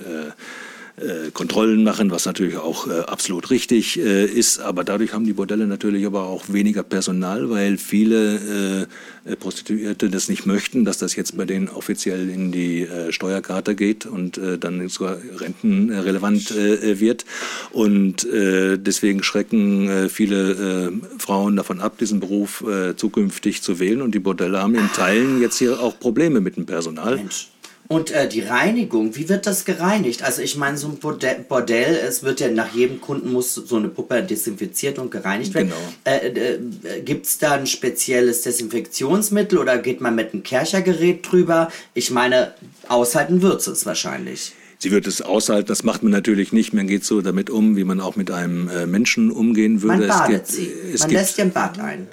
[0.97, 4.59] äh, Kontrollen machen, was natürlich auch äh, absolut richtig äh, ist.
[4.59, 8.87] Aber dadurch haben die Bordelle natürlich aber auch weniger Personal, weil viele
[9.25, 13.75] äh, äh, Prostituierte das nicht möchten, dass das jetzt bei denen offiziell in die Steuerkarte
[13.75, 17.25] geht und dann sogar rentenrelevant wird.
[17.71, 22.63] Und deswegen schrecken viele Frauen davon ab, diesen Beruf
[22.95, 24.01] zukünftig zu wählen.
[24.01, 27.15] Und die Bordelle haben in Teilen jetzt hier auch Probleme mit dem Personal.
[27.15, 27.47] Mensch.
[27.87, 30.23] Und äh, die Reinigung, wie wird das gereinigt?
[30.23, 33.89] Also ich meine, so ein Bordell, es wird ja nach jedem Kunden muss so eine
[33.89, 35.71] Puppe desinfiziert und gereinigt werden.
[36.03, 36.15] Genau.
[36.17, 41.71] Äh, äh, Gibt es da ein spezielles Desinfektionsmittel oder geht man mit einem Kerchergerät drüber?
[41.93, 42.53] Ich meine,
[42.87, 44.53] aushalten wird es wahrscheinlich.
[44.79, 46.73] Sie wird es aushalten, das macht man natürlich nicht.
[46.73, 49.99] Man geht so damit um, wie man auch mit einem äh, Menschen umgehen würde.
[49.99, 50.65] Man badet es sie.
[50.65, 52.07] gibt, es man gibt, lässt ihr ein Bad ein.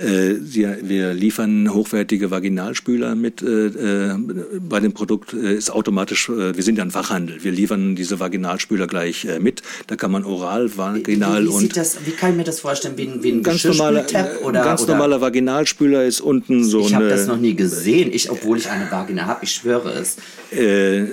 [0.00, 4.14] Äh, Sie, wir liefern hochwertige Vaginalspüler mit äh, äh,
[4.60, 7.42] bei dem Produkt ist automatisch wir sind ja ein Fachhandel.
[7.42, 9.62] Wir liefern diese Vaginalspüler gleich mit.
[9.86, 12.94] Da kann man oral vaginal wie, wie, und das, wie kann ich mir das vorstellen?
[12.96, 14.92] Wie ein, wie ein ganz normaler Geschirrspültab oder ganz oder?
[14.92, 18.10] normaler Vaginalspüler ist unten so ich habe das noch nie gesehen.
[18.12, 20.16] Ich obwohl ich eine Vagina habe ich schwöre es.
[20.50, 21.06] Äh,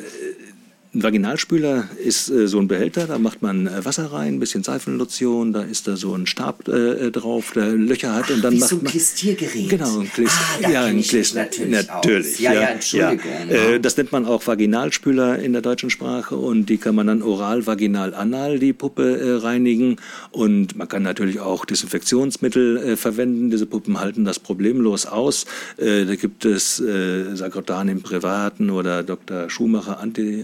[0.95, 4.63] ein Vaginalspüler ist äh, so ein Behälter, da macht man äh, Wasser rein, ein bisschen
[4.63, 8.59] Seifenlotion, da ist da so ein Stab äh, drauf, der Löcher hat und dann wie
[8.59, 12.39] macht so ein man Klistiergerät Genau, ein Klist ah, ja, ein Klist natürlich, natürlich aus.
[12.39, 13.31] Ja, ja, Entschuldigung.
[13.49, 13.55] Ja.
[13.55, 13.69] ja.
[13.71, 17.23] Äh, das nennt man auch Vaginalspüler in der deutschen Sprache und die kann man dann
[17.23, 19.97] oral, vaginal, anal die Puppe äh, reinigen
[20.31, 23.49] und man kann natürlich auch Desinfektionsmittel äh, verwenden.
[23.49, 25.45] Diese Puppen halten das problemlos aus.
[25.77, 29.49] Äh, da gibt es äh, Sagrotan im Privaten oder Dr.
[29.49, 30.43] Schumacher Anti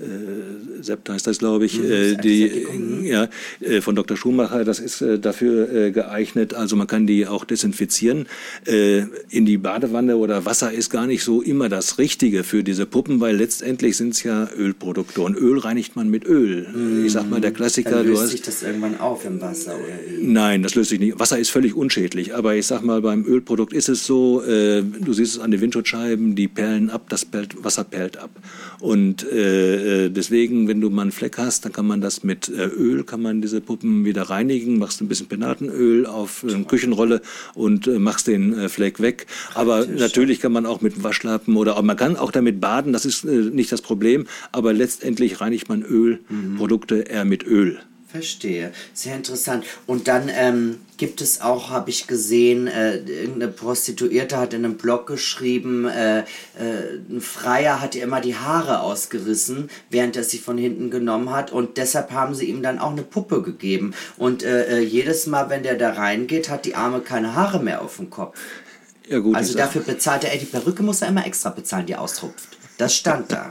[0.00, 3.28] äh, Sept heißt das, glaube ich, äh, die, äh, ja,
[3.60, 4.16] äh, von Dr.
[4.16, 6.54] Schumacher, das ist äh, dafür äh, geeignet.
[6.54, 8.26] Also man kann die auch desinfizieren.
[8.66, 12.86] Äh, in die Badewanne oder Wasser ist gar nicht so immer das Richtige für diese
[12.86, 16.66] Puppen, weil letztendlich sind es ja Ölprodukte und Öl reinigt man mit Öl.
[17.04, 19.74] Ich sag mal, der Klassiker, Dann du löst hast sich das irgendwann auf im Wasser
[19.74, 20.26] oder wie?
[20.26, 21.18] Nein, das löst sich nicht.
[21.18, 22.34] Wasser ist völlig unschädlich.
[22.34, 25.60] Aber ich sag mal, beim Ölprodukt ist es so, äh, du siehst es an den
[25.60, 28.30] Windschutzscheiben, die perlen ab, das perlt, Wasser perlt ab.
[28.80, 32.48] Und äh, äh, deswegen, wenn du mal einen Fleck hast, dann kann man das mit
[32.48, 37.22] äh, Öl, kann man diese Puppen wieder reinigen, machst ein bisschen Penatenöl auf äh, Küchenrolle
[37.54, 39.26] und äh, machst den äh, Fleck weg.
[39.54, 43.04] Aber natürlich kann man auch mit Waschlappen oder aber man kann auch damit baden, das
[43.04, 44.26] ist nicht das Problem.
[44.52, 47.78] Aber letztendlich reinigt man Ölprodukte eher mit Öl.
[48.10, 49.66] Verstehe, sehr interessant.
[49.86, 54.78] Und dann ähm, gibt es auch, habe ich gesehen, äh, irgendeine Prostituierte hat in einem
[54.78, 56.24] Blog geschrieben, äh, äh,
[57.10, 61.52] ein Freier hat ihr immer die Haare ausgerissen, während er sie von hinten genommen hat.
[61.52, 63.92] Und deshalb haben sie ihm dann auch eine Puppe gegeben.
[64.16, 67.82] Und äh, äh, jedes Mal, wenn der da reingeht, hat die Arme keine Haare mehr
[67.82, 68.38] auf dem Kopf.
[69.06, 71.96] Ja gut, Also dafür bezahlt er, ey, die Perücke muss er immer extra bezahlen, die
[71.96, 72.57] austropft.
[72.78, 73.50] Das stand da.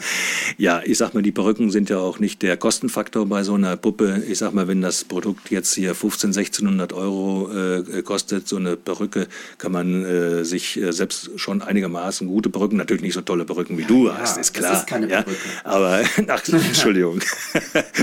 [0.57, 3.75] Ja, ich sag mal, die Perücken sind ja auch nicht der Kostenfaktor bei so einer
[3.75, 4.23] Puppe.
[4.25, 8.77] Ich sag mal, wenn das Produkt jetzt hier 15, 1600 Euro äh, kostet, so eine
[8.77, 13.43] Perücke, kann man äh, sich äh, selbst schon einigermaßen gute Perücken, natürlich nicht so tolle
[13.43, 14.79] Perücken wie du hast, ist das klar.
[14.79, 15.41] ist keine ja, Perücke.
[15.65, 17.19] aber, ach, Entschuldigung.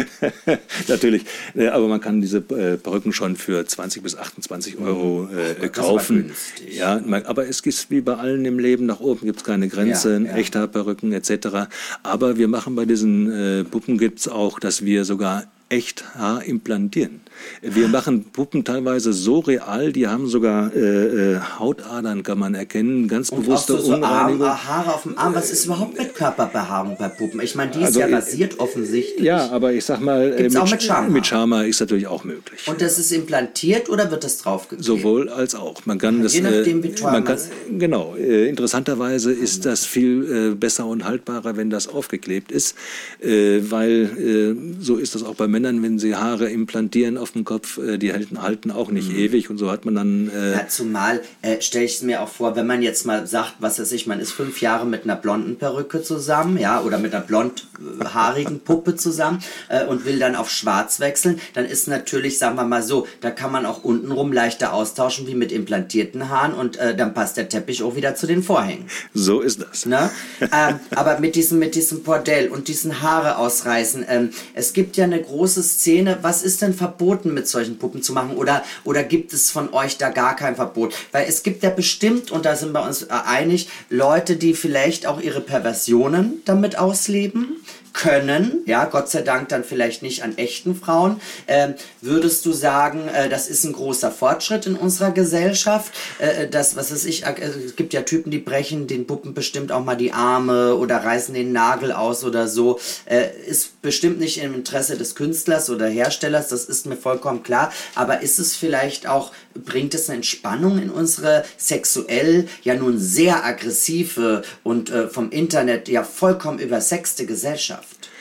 [0.89, 1.25] natürlich,
[1.57, 5.72] äh, aber man kann diese äh, Perücken schon für 20 bis 28 Euro äh, das
[5.72, 6.33] kaufen.
[6.70, 10.18] Ja, aber es ist wie bei allen im Leben, nach oben gibt es keine Grenze.
[10.18, 10.37] Ja, ja.
[10.37, 11.69] Echter Perücken etc.
[12.03, 17.21] Aber wir machen bei diesen äh, Puppen gibt's auch, dass wir sogar echt Haar implantieren.
[17.62, 23.09] Wir machen Puppen teilweise so real, die haben sogar äh, äh, Hautadern, kann man erkennen,
[23.09, 24.41] ganz Und auch bewusste so, so Arm.
[24.43, 25.35] Haare auf dem Arm.
[25.35, 27.41] Was ist überhaupt mit Körperbehaarung bei Puppen?
[27.41, 29.24] Ich meine, die ist Also, ja äh, rasiert offensichtlich.
[29.24, 31.11] Ja, aber ich sag mal, äh, Gibt's auch mit Schamhaar?
[31.11, 32.66] mit Schamhaar ist natürlich auch möglich.
[32.66, 34.85] Und das ist implantiert oder wird das draufgeklebt?
[34.85, 35.87] Sowohl als auch.
[35.87, 36.35] Man kann das.
[36.35, 37.39] je nachdem, wie teuer man kann,
[37.78, 38.14] genau.
[38.16, 42.74] Äh, interessanterweise ist das viel äh, besser und haltbarer, wenn das aufgeklebt ist,
[43.20, 47.97] weil so ist das auch bei Männern, wenn sie Haare implantieren auf dem Kopf, äh,
[47.97, 49.16] die halten, halten auch nicht Mhm.
[49.18, 50.31] ewig und so hat man dann.
[50.31, 53.55] Äh, Ja, zumal äh, stelle ich es mir auch vor, wenn man jetzt mal sagt,
[53.61, 57.14] was weiß ich, man ist fünf Jahre mit einer blonden Perücke zusammen, ja, oder mit
[57.14, 62.57] einer blondhaarigen Puppe zusammen äh, und will dann auf schwarz wechseln, dann ist natürlich, sagen
[62.57, 66.77] wir mal so, da kann man auch untenrum leichter austauschen wie mit implantierten Haaren und
[66.77, 68.85] äh, dann passt der Teppich auch wieder zu den Vorhängen.
[69.14, 69.87] so ist das.
[69.87, 70.11] Ne?
[70.41, 75.05] ähm, aber mit diesem, mit diesem Bordell und diesen Haare ausreißen, ähm, es gibt ja
[75.05, 76.18] eine große Szene.
[76.22, 78.37] Was ist denn verboten mit solchen Puppen zu machen?
[78.37, 80.95] Oder, oder gibt es von euch da gar kein Verbot?
[81.12, 85.07] Weil es gibt ja bestimmt, und da sind wir uns äh, einig, Leute, die vielleicht
[85.07, 87.57] auch ihre Perversionen damit ausleben
[87.95, 91.20] können, ja, Gott sei Dank dann vielleicht nicht an echten Frauen.
[91.47, 95.95] Ähm, würdest du sagen, äh, das ist ein großer Fortschritt in unserer Gesellschaft?
[96.18, 99.70] Äh, das, was weiß ich, äh, es gibt ja Typen, die brechen den Puppen bestimmt
[99.70, 102.80] auch mal die Arme oder reißen den Nagel aus oder so.
[103.07, 107.72] Äh, ist bestimmt nicht im Interesse des Künstlers oder Herstellers, das ist mir vollkommen klar.
[107.95, 113.45] Aber ist es vielleicht auch, bringt es eine Entspannung in unsere sexuell ja nun sehr
[113.45, 117.84] aggressive und äh, vom Internet ja vollkommen übersexte Gesellschaft?
[117.85, 118.14] left.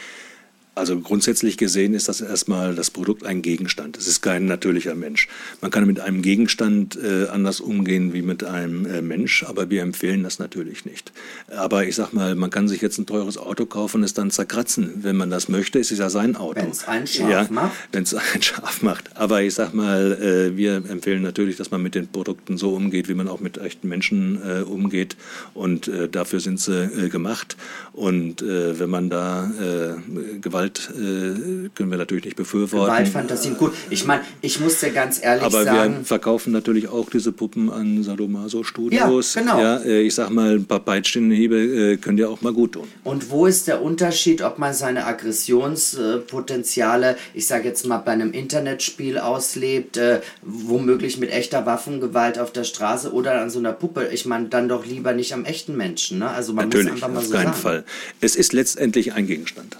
[0.75, 3.95] Also grundsätzlich gesehen ist das erstmal das Produkt ein Gegenstand.
[3.95, 5.27] Es ist kein natürlicher Mensch.
[5.61, 9.83] Man kann mit einem Gegenstand äh, anders umgehen wie mit einem äh, Mensch, aber wir
[9.83, 11.11] empfehlen das natürlich nicht.
[11.55, 14.31] Aber ich sag mal, man kann sich jetzt ein teures Auto kaufen und es dann
[14.31, 15.03] zerkratzen.
[15.03, 16.59] Wenn man das möchte, ist es ja sein Auto.
[16.59, 17.73] Wenn es einen scharf ja, macht.
[17.91, 19.15] Wenn es einen scharf macht.
[19.15, 23.09] Aber ich sag mal, äh, wir empfehlen natürlich, dass man mit den Produkten so umgeht,
[23.09, 25.17] wie man auch mit echten Menschen äh, umgeht.
[25.53, 27.57] Und äh, dafür sind sie äh, gemacht.
[27.91, 29.51] Und wenn man da
[30.41, 32.85] Gewalt Gewalt äh, können wir natürlich nicht befürworten.
[32.85, 33.73] Gewaltfantasien, gut.
[33.89, 35.79] Ich meine, ich muss dir ganz ehrlich Aber sagen.
[35.79, 39.35] Aber wir verkaufen natürlich auch diese Puppen an Sadomaso Studios.
[39.35, 39.59] Ja, genau.
[39.59, 42.87] Ja, äh, ich sag mal, ein paar Peitschenhiebe äh, können dir auch mal gut tun.
[43.03, 48.31] Und wo ist der Unterschied, ob man seine Aggressionspotenziale, ich sage jetzt mal, bei einem
[48.31, 54.09] Internetspiel auslebt, äh, womöglich mit echter Waffengewalt auf der Straße oder an so einer Puppe?
[54.11, 56.19] Ich meine, dann doch lieber nicht am echten Menschen.
[56.19, 56.29] Ne?
[56.29, 57.57] Also man natürlich, muss einfach mal auf so keinen sagen.
[57.57, 57.83] Fall.
[58.21, 59.77] Es ist letztendlich ein Gegenstand.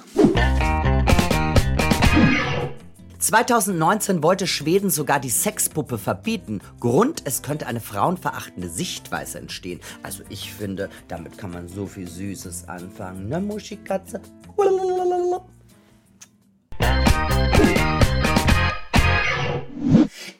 [3.34, 6.62] 2019 wollte Schweden sogar die Sexpuppe verbieten.
[6.80, 9.80] Grund, es könnte eine frauenverachtende Sichtweise entstehen.
[10.04, 13.30] Also ich finde, damit kann man so viel Süßes anfangen.
[13.30, 14.22] Ne, Muschikatze?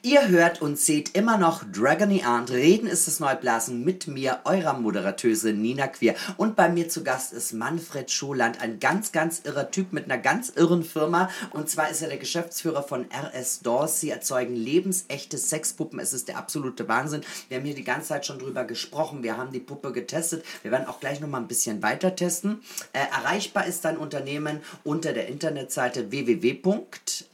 [0.04, 2.50] Ihr hört und seht immer noch Dragony Arndt.
[2.50, 6.14] Reden ist das Neublasen mit mir, eurer Moderatöse Nina Queer.
[6.36, 10.18] Und bei mir zu Gast ist Manfred Scholand, ein ganz, ganz irrer Typ mit einer
[10.18, 11.30] ganz irren Firma.
[11.52, 13.98] Und zwar ist er der Geschäftsführer von RS Dolls.
[13.98, 15.98] Sie erzeugen lebensechte Sexpuppen.
[15.98, 17.22] Es ist der absolute Wahnsinn.
[17.48, 19.22] Wir haben hier die ganze Zeit schon drüber gesprochen.
[19.22, 20.44] Wir haben die Puppe getestet.
[20.60, 22.60] Wir werden auch gleich noch mal ein bisschen weiter testen.
[22.92, 26.12] Äh, erreichbar ist dein Unternehmen unter der Internetseite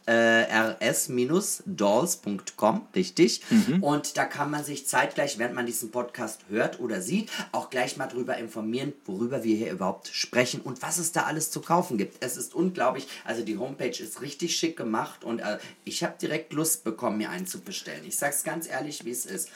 [0.07, 3.41] www.rs-dolls.com, richtig?
[3.51, 3.83] Mhm.
[3.83, 7.97] Und da kann man sich zeitgleich, während man diesen Podcast hört oder sieht, auch gleich
[7.97, 11.97] mal drüber informieren, worüber wir hier überhaupt sprechen und was es da alles zu kaufen
[11.99, 12.25] gibt.
[12.25, 13.07] Es ist unglaublich.
[13.25, 17.31] Also die Homepage ist richtig schick gemacht und äh, ich habe direkt Lust bekommen, mir
[17.31, 18.03] einen zu bestellen.
[18.07, 19.49] Ich sag's ganz ehrlich, wie es ist.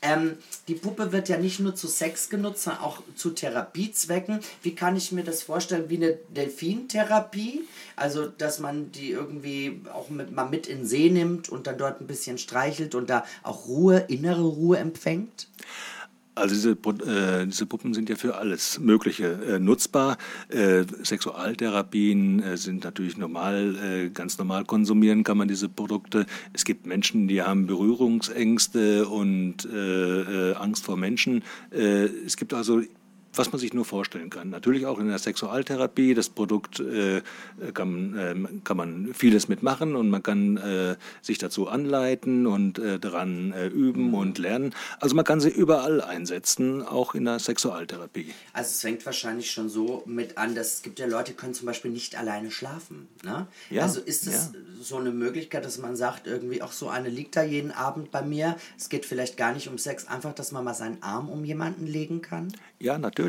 [0.00, 0.38] Ähm,
[0.68, 4.40] die Puppe wird ja nicht nur zu Sex genutzt, sondern auch zu Therapiezwecken.
[4.62, 5.88] Wie kann ich mir das vorstellen?
[5.88, 7.62] Wie eine Delfintherapie?
[7.96, 12.00] Also, dass man die irgendwie auch mit, mal mit in See nimmt und dann dort
[12.00, 15.48] ein bisschen streichelt und da auch Ruhe, innere Ruhe empfängt?
[16.34, 20.16] Also diese, äh, diese Puppen sind ja für alles Mögliche äh, nutzbar.
[20.48, 26.24] Äh, Sexualtherapien äh, sind natürlich normal, äh, ganz normal konsumieren kann man diese Produkte.
[26.54, 31.42] Es gibt Menschen, die haben Berührungsängste und äh, Angst vor Menschen.
[31.70, 32.80] es gibt also
[33.34, 34.50] was man sich nur vorstellen kann.
[34.50, 36.14] Natürlich auch in der Sexualtherapie.
[36.14, 37.22] Das Produkt äh,
[37.72, 42.98] kann, äh, kann man vieles mitmachen und man kann äh, sich dazu anleiten und äh,
[42.98, 44.74] daran äh, üben und lernen.
[45.00, 48.32] Also man kann sie überall einsetzen, auch in der Sexualtherapie.
[48.52, 51.54] Also es fängt wahrscheinlich schon so mit an, dass es gibt ja Leute, die können
[51.54, 53.08] zum Beispiel nicht alleine schlafen.
[53.24, 53.46] Ne?
[53.70, 54.60] Ja, also ist es ja.
[54.82, 58.22] so eine Möglichkeit, dass man sagt, irgendwie auch so eine liegt da jeden Abend bei
[58.22, 58.56] mir.
[58.76, 61.86] Es geht vielleicht gar nicht um Sex, einfach, dass man mal seinen Arm um jemanden
[61.86, 62.52] legen kann.
[62.78, 63.21] Ja, natürlich.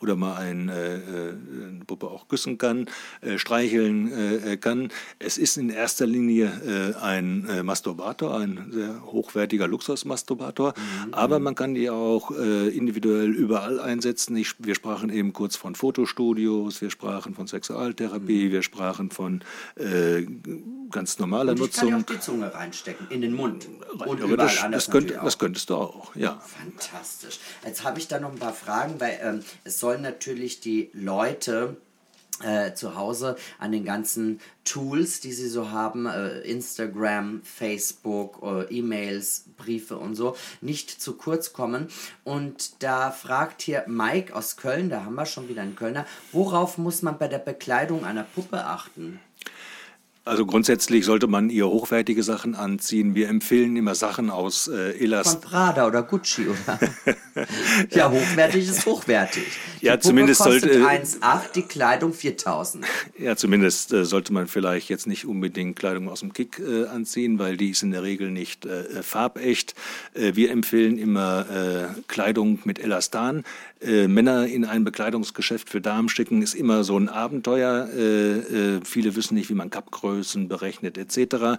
[0.00, 2.86] Oder mal ein, äh, eine Puppe auch küssen kann,
[3.20, 4.90] äh, streicheln äh, kann.
[5.18, 10.74] Es ist in erster Linie äh, ein äh, Masturbator, ein sehr hochwertiger Luxusmasturbator.
[10.76, 11.14] Mhm.
[11.14, 14.36] Aber man kann die auch äh, individuell überall einsetzen.
[14.36, 18.52] Ich, wir sprachen eben kurz von Fotostudios, wir sprachen von Sexualtherapie, mhm.
[18.52, 19.42] wir sprachen von
[20.90, 21.90] ganz normaler Und ich Nutzung.
[21.90, 23.66] kann ja auch die Zunge reinstecken, in den Mund.
[23.98, 26.40] Und Ja, überall das, anders das, könnt, natürlich das könntest du auch, ja.
[26.44, 27.40] Fantastisch.
[27.64, 31.76] Jetzt habe ich da noch ein paar Fragen, weil ähm, es sollen natürlich die Leute
[32.42, 38.74] äh, zu Hause an den ganzen Tools, die sie so haben, äh, Instagram, Facebook, äh,
[38.74, 41.88] E-Mails, Briefe und so, nicht zu kurz kommen.
[42.24, 46.78] Und da fragt hier Mike aus Köln, da haben wir schon wieder einen Kölner, worauf
[46.78, 49.20] muss man bei der Bekleidung einer Puppe achten?
[50.24, 53.16] Also grundsätzlich sollte man eher hochwertige Sachen anziehen.
[53.16, 55.40] Wir empfehlen immer Sachen aus äh, Von Elast.
[55.40, 56.78] Prada oder Gucci, oder?
[57.90, 59.42] ja, hochwertig ist hochwertig.
[59.80, 62.84] Die Ja, Puppe zumindest kostet sollte- 1,8, die Kleidung 4000.
[63.18, 67.40] Ja, zumindest äh, sollte man vielleicht jetzt nicht unbedingt Kleidung aus dem Kick äh, anziehen,
[67.40, 69.74] weil die ist in der Regel nicht äh, farbecht.
[70.14, 73.42] Äh, wir empfehlen immer äh, Kleidung mit Elastan.
[73.80, 77.88] Äh, Männer in ein Bekleidungsgeschäft für Damen schicken ist immer so ein Abenteuer.
[77.92, 79.70] Äh, äh, viele wissen nicht, wie man
[80.12, 81.58] Kappgrößen berechnet etc.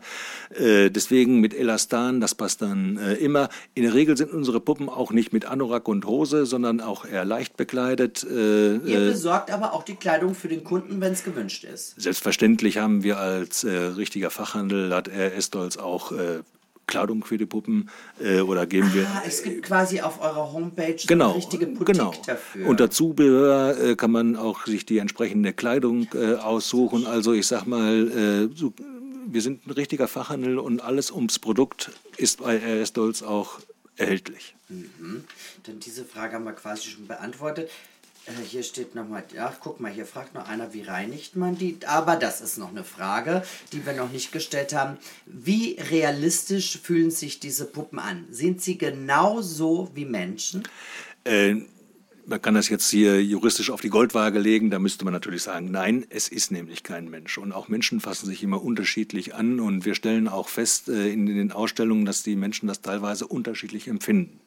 [0.56, 3.49] Äh, deswegen mit Elastan, das passt dann äh, immer.
[3.74, 7.26] In der Regel sind unsere Puppen auch nicht mit Anorak und Hose, sondern auch eher
[7.26, 8.24] leicht bekleidet.
[8.24, 11.99] Äh, Ihr äh, besorgt aber auch die Kleidung für den Kunden, wenn es gewünscht ist.
[11.99, 16.41] Selbstverständlich haben wir als äh, richtiger Fachhandel, hat RS Dolls auch äh,
[16.88, 17.89] Kleidung für die Puppen
[18.21, 19.07] äh, oder geben wir.
[19.07, 22.13] Ah, es gibt quasi auf eurer Homepage Genau, eine richtige Boutique genau.
[22.25, 22.67] dafür.
[22.67, 27.05] Unter Zubehör äh, kann man auch sich die entsprechende Kleidung äh, aussuchen.
[27.05, 28.73] Also ich sag mal, äh, so,
[29.27, 33.59] wir sind ein richtiger Fachhandel und alles ums Produkt ist bei RS Dolls auch
[33.95, 34.55] erhältlich.
[34.69, 37.69] Denn diese Frage haben wir quasi schon beantwortet.
[38.26, 41.78] Äh, hier steht nochmal, ach guck mal, hier fragt noch einer, wie reinigt man die?
[41.86, 44.97] Aber das ist noch eine Frage, die wir noch nicht gestellt haben.
[45.26, 48.26] Wie realistisch fühlen sich diese Puppen an?
[48.30, 50.63] Sind sie genauso wie Menschen?
[51.26, 51.55] Äh,
[52.26, 55.71] man kann das jetzt hier juristisch auf die Goldwaage legen, da müsste man natürlich sagen,
[55.71, 57.38] nein, es ist nämlich kein Mensch.
[57.38, 59.59] Und auch Menschen fassen sich immer unterschiedlich an.
[59.59, 63.88] Und wir stellen auch fest äh, in den Ausstellungen, dass die Menschen das teilweise unterschiedlich
[63.88, 64.39] empfinden.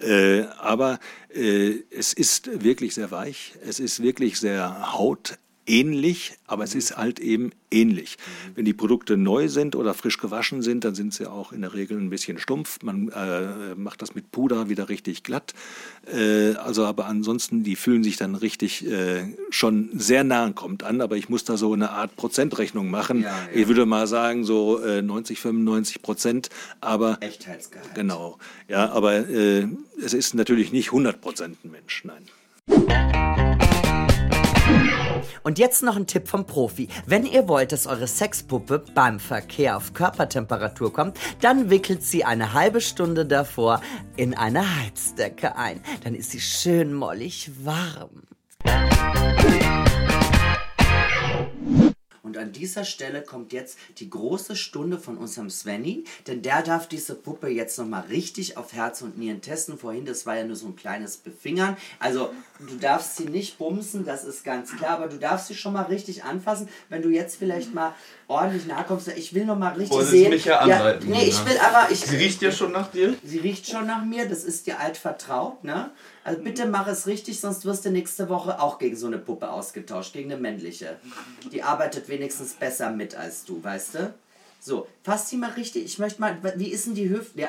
[0.00, 0.98] Äh, aber
[1.34, 4.92] äh, es ist wirklich sehr weich, es ist wirklich sehr
[5.62, 8.18] hautähnlich, aber es ist halt eben ähnlich.
[8.54, 11.74] Wenn die Produkte neu sind oder frisch gewaschen sind, dann sind sie auch in der
[11.74, 12.80] Regel ein bisschen stumpf.
[12.82, 15.54] Man äh, macht das mit Puder wieder richtig glatt.
[16.12, 21.00] Äh, also aber ansonsten, die fühlen sich dann richtig äh, schon sehr nah kommt an.
[21.00, 23.22] Aber ich muss da so eine Art Prozentrechnung machen.
[23.22, 23.48] Ja, ja.
[23.54, 26.48] Ich würde mal sagen so äh, 90, 95 Prozent.
[26.80, 27.94] Aber Echtheitsgehalt.
[27.94, 28.38] genau,
[28.68, 29.68] ja, aber äh,
[30.02, 32.22] es ist natürlich nicht 100 Prozent ein Mensch, nein.
[35.42, 36.88] Und jetzt noch ein Tipp vom Profi.
[37.06, 42.52] Wenn ihr wollt, dass eure Sexpuppe beim Verkehr auf Körpertemperatur kommt, dann wickelt sie eine
[42.52, 43.80] halbe Stunde davor
[44.16, 45.82] in eine Heizdecke ein.
[46.04, 48.22] Dann ist sie schön mollig warm.
[52.22, 56.88] Und an dieser Stelle kommt jetzt die große Stunde von unserem Svenny, denn der darf
[56.88, 59.76] diese Puppe jetzt nochmal richtig auf Herz und Nieren testen.
[59.76, 61.76] Vorhin, das war ja nur so ein kleines Befingern.
[61.98, 62.30] Also,
[62.66, 65.82] du darfst sie nicht bumsen, das ist ganz klar, aber du darfst sie schon mal
[65.82, 66.68] richtig anfassen.
[66.88, 67.94] Wenn du jetzt vielleicht mal
[68.28, 70.30] ordentlich nahe kommst, ich will nochmal richtig Wollen Sie sehen.
[70.30, 71.46] mich ja anleiten, nee, ich ja.
[71.46, 73.14] will aber, ich, Sie riecht ja schon nach dir?
[73.24, 75.90] Sie riecht schon nach mir, das ist dir alt vertraut, ne?
[76.24, 79.50] Also bitte mach es richtig, sonst wirst du nächste Woche auch gegen so eine Puppe
[79.50, 80.96] ausgetauscht, gegen eine männliche.
[81.50, 84.14] Die arbeitet wenigstens besser mit als du, weißt du?
[84.64, 85.84] So, fass sie mal richtig.
[85.84, 87.40] Ich möchte mal, wie ist denn die Hüfte?
[87.40, 87.48] Ja,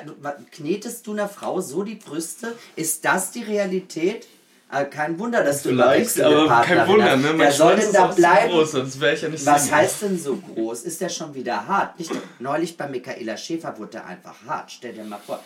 [0.51, 2.55] knetest du einer Frau so die Brüste?
[2.75, 4.27] Ist das die Realität?
[4.73, 7.17] Äh, kein Wunder, dass du Vielleicht, aber kein Partnerin Wunder, hast.
[7.21, 7.27] ne?
[7.29, 8.51] Mein Wer soll denn da bleiben?
[8.53, 9.77] groß, sonst wäre ich ja nicht Was Single.
[9.77, 10.81] heißt denn so groß?
[10.83, 11.99] Ist der schon wieder hart?
[11.99, 14.71] Nicht, neulich bei Michaela Schäfer wurde er einfach hart.
[14.71, 15.39] Stell dir mal vor.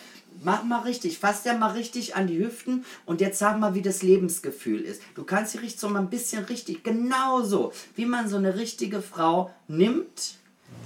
[0.44, 3.82] Mach mal richtig, fass dir mal richtig an die Hüften und jetzt sag mal, wie
[3.82, 5.02] das Lebensgefühl ist.
[5.14, 9.02] Du kannst sie richtig so mal ein bisschen richtig, genauso, wie man so eine richtige
[9.02, 10.36] Frau nimmt.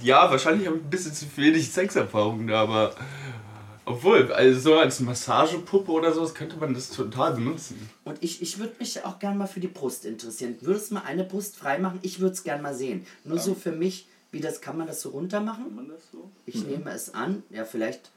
[0.01, 2.95] Ja, wahrscheinlich habe ich ein bisschen zu wenig Sexerfahrung da, aber.
[3.85, 7.89] Obwohl, also so als Massagepuppe oder sowas könnte man das total benutzen.
[8.05, 10.55] Und ich, ich würde mich auch gern mal für die Brust interessieren.
[10.61, 11.99] Würdest du mal eine Brust freimachen?
[12.01, 13.05] Ich würde es gern mal sehen.
[13.25, 15.75] Nur so für mich, wie das, kann man das so runter machen?
[15.75, 16.29] man das so?
[16.45, 17.43] Ich nehme es an.
[17.49, 18.09] Ja, vielleicht.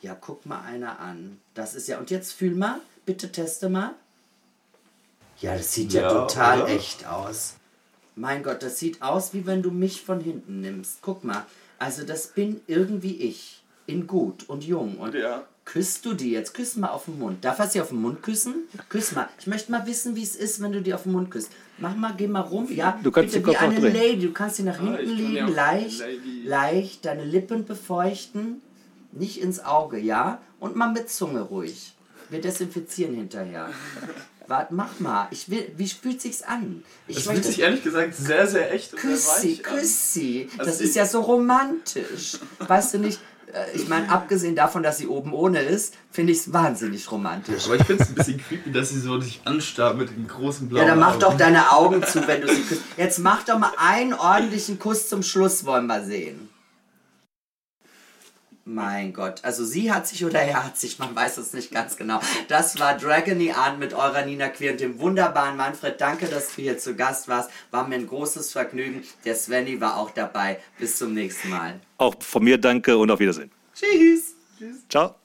[0.00, 1.38] Ja, guck mal einer an.
[1.52, 1.98] Das ist ja.
[1.98, 2.80] Und jetzt fühl mal.
[3.04, 3.94] Bitte teste mal.
[5.40, 6.70] Ja, das sieht ja, Ja, total oder?
[6.70, 7.54] echt aus.
[8.16, 10.98] Mein Gott, das sieht aus, wie wenn du mich von hinten nimmst.
[11.02, 11.44] Guck mal.
[11.78, 13.59] Also, das bin irgendwie ich.
[13.90, 14.96] In gut und jung.
[14.98, 15.44] Und Ja.
[15.64, 16.54] küsst du die jetzt?
[16.54, 17.44] Küss mal auf den Mund.
[17.44, 18.54] Darf er sie auf den Mund küssen?
[18.88, 19.28] Küss mal.
[19.38, 21.50] Ich möchte mal wissen, wie es ist, wenn du die auf den Mund küsst.
[21.78, 22.68] Mach mal, geh mal rum.
[22.72, 23.94] Ja, Du kannst bitte wie eine drehen.
[23.94, 24.26] Lady.
[24.26, 26.42] Du kannst sie nach hinten ich kann legen, ja leicht, Lady.
[26.44, 28.60] leicht deine Lippen befeuchten,
[29.12, 30.40] nicht ins Auge, ja?
[30.60, 31.94] Und mal mit Zunge ruhig.
[32.28, 33.70] Wir desinfizieren hinterher.
[34.46, 35.28] Warte, mach mal.
[35.30, 36.82] Ich will, wie fühlt sich's an?
[37.06, 39.76] Ich Das fühlt sich ehrlich gesagt sehr, sehr echt und Küss sehr sie, an.
[39.76, 40.50] küss sie.
[40.58, 42.38] Das Also ist ja so romantisch.
[42.58, 43.20] Weißt du nicht?
[43.54, 47.64] Äh, Ich meine, abgesehen davon, dass sie oben ohne ist, finde ich es wahnsinnig romantisch.
[47.66, 50.68] Aber ich finde es ein bisschen creepy, dass sie so dich anstarrt mit den großen
[50.68, 51.20] blauen Ja, dann mach Augen.
[51.20, 52.82] doch deine Augen zu, wenn du sie küsst.
[52.98, 56.49] Jetzt mach doch mal einen ordentlichen Kuss zum Schluss, wollen wir sehen.
[58.72, 61.96] Mein Gott, also sie hat sich oder er hat sich, man weiß es nicht ganz
[61.96, 62.20] genau.
[62.46, 66.00] Das war Dragony Art mit eurer Nina Queer und dem wunderbaren Manfred.
[66.00, 67.50] Danke, dass du hier zu Gast warst.
[67.72, 69.02] War mir ein großes Vergnügen.
[69.24, 70.60] Der Svenny war auch dabei.
[70.78, 71.80] Bis zum nächsten Mal.
[71.98, 73.50] Auch von mir danke und auf Wiedersehen.
[73.74, 74.36] Tschüss.
[74.56, 74.88] Tschüss.
[74.88, 75.16] Ciao.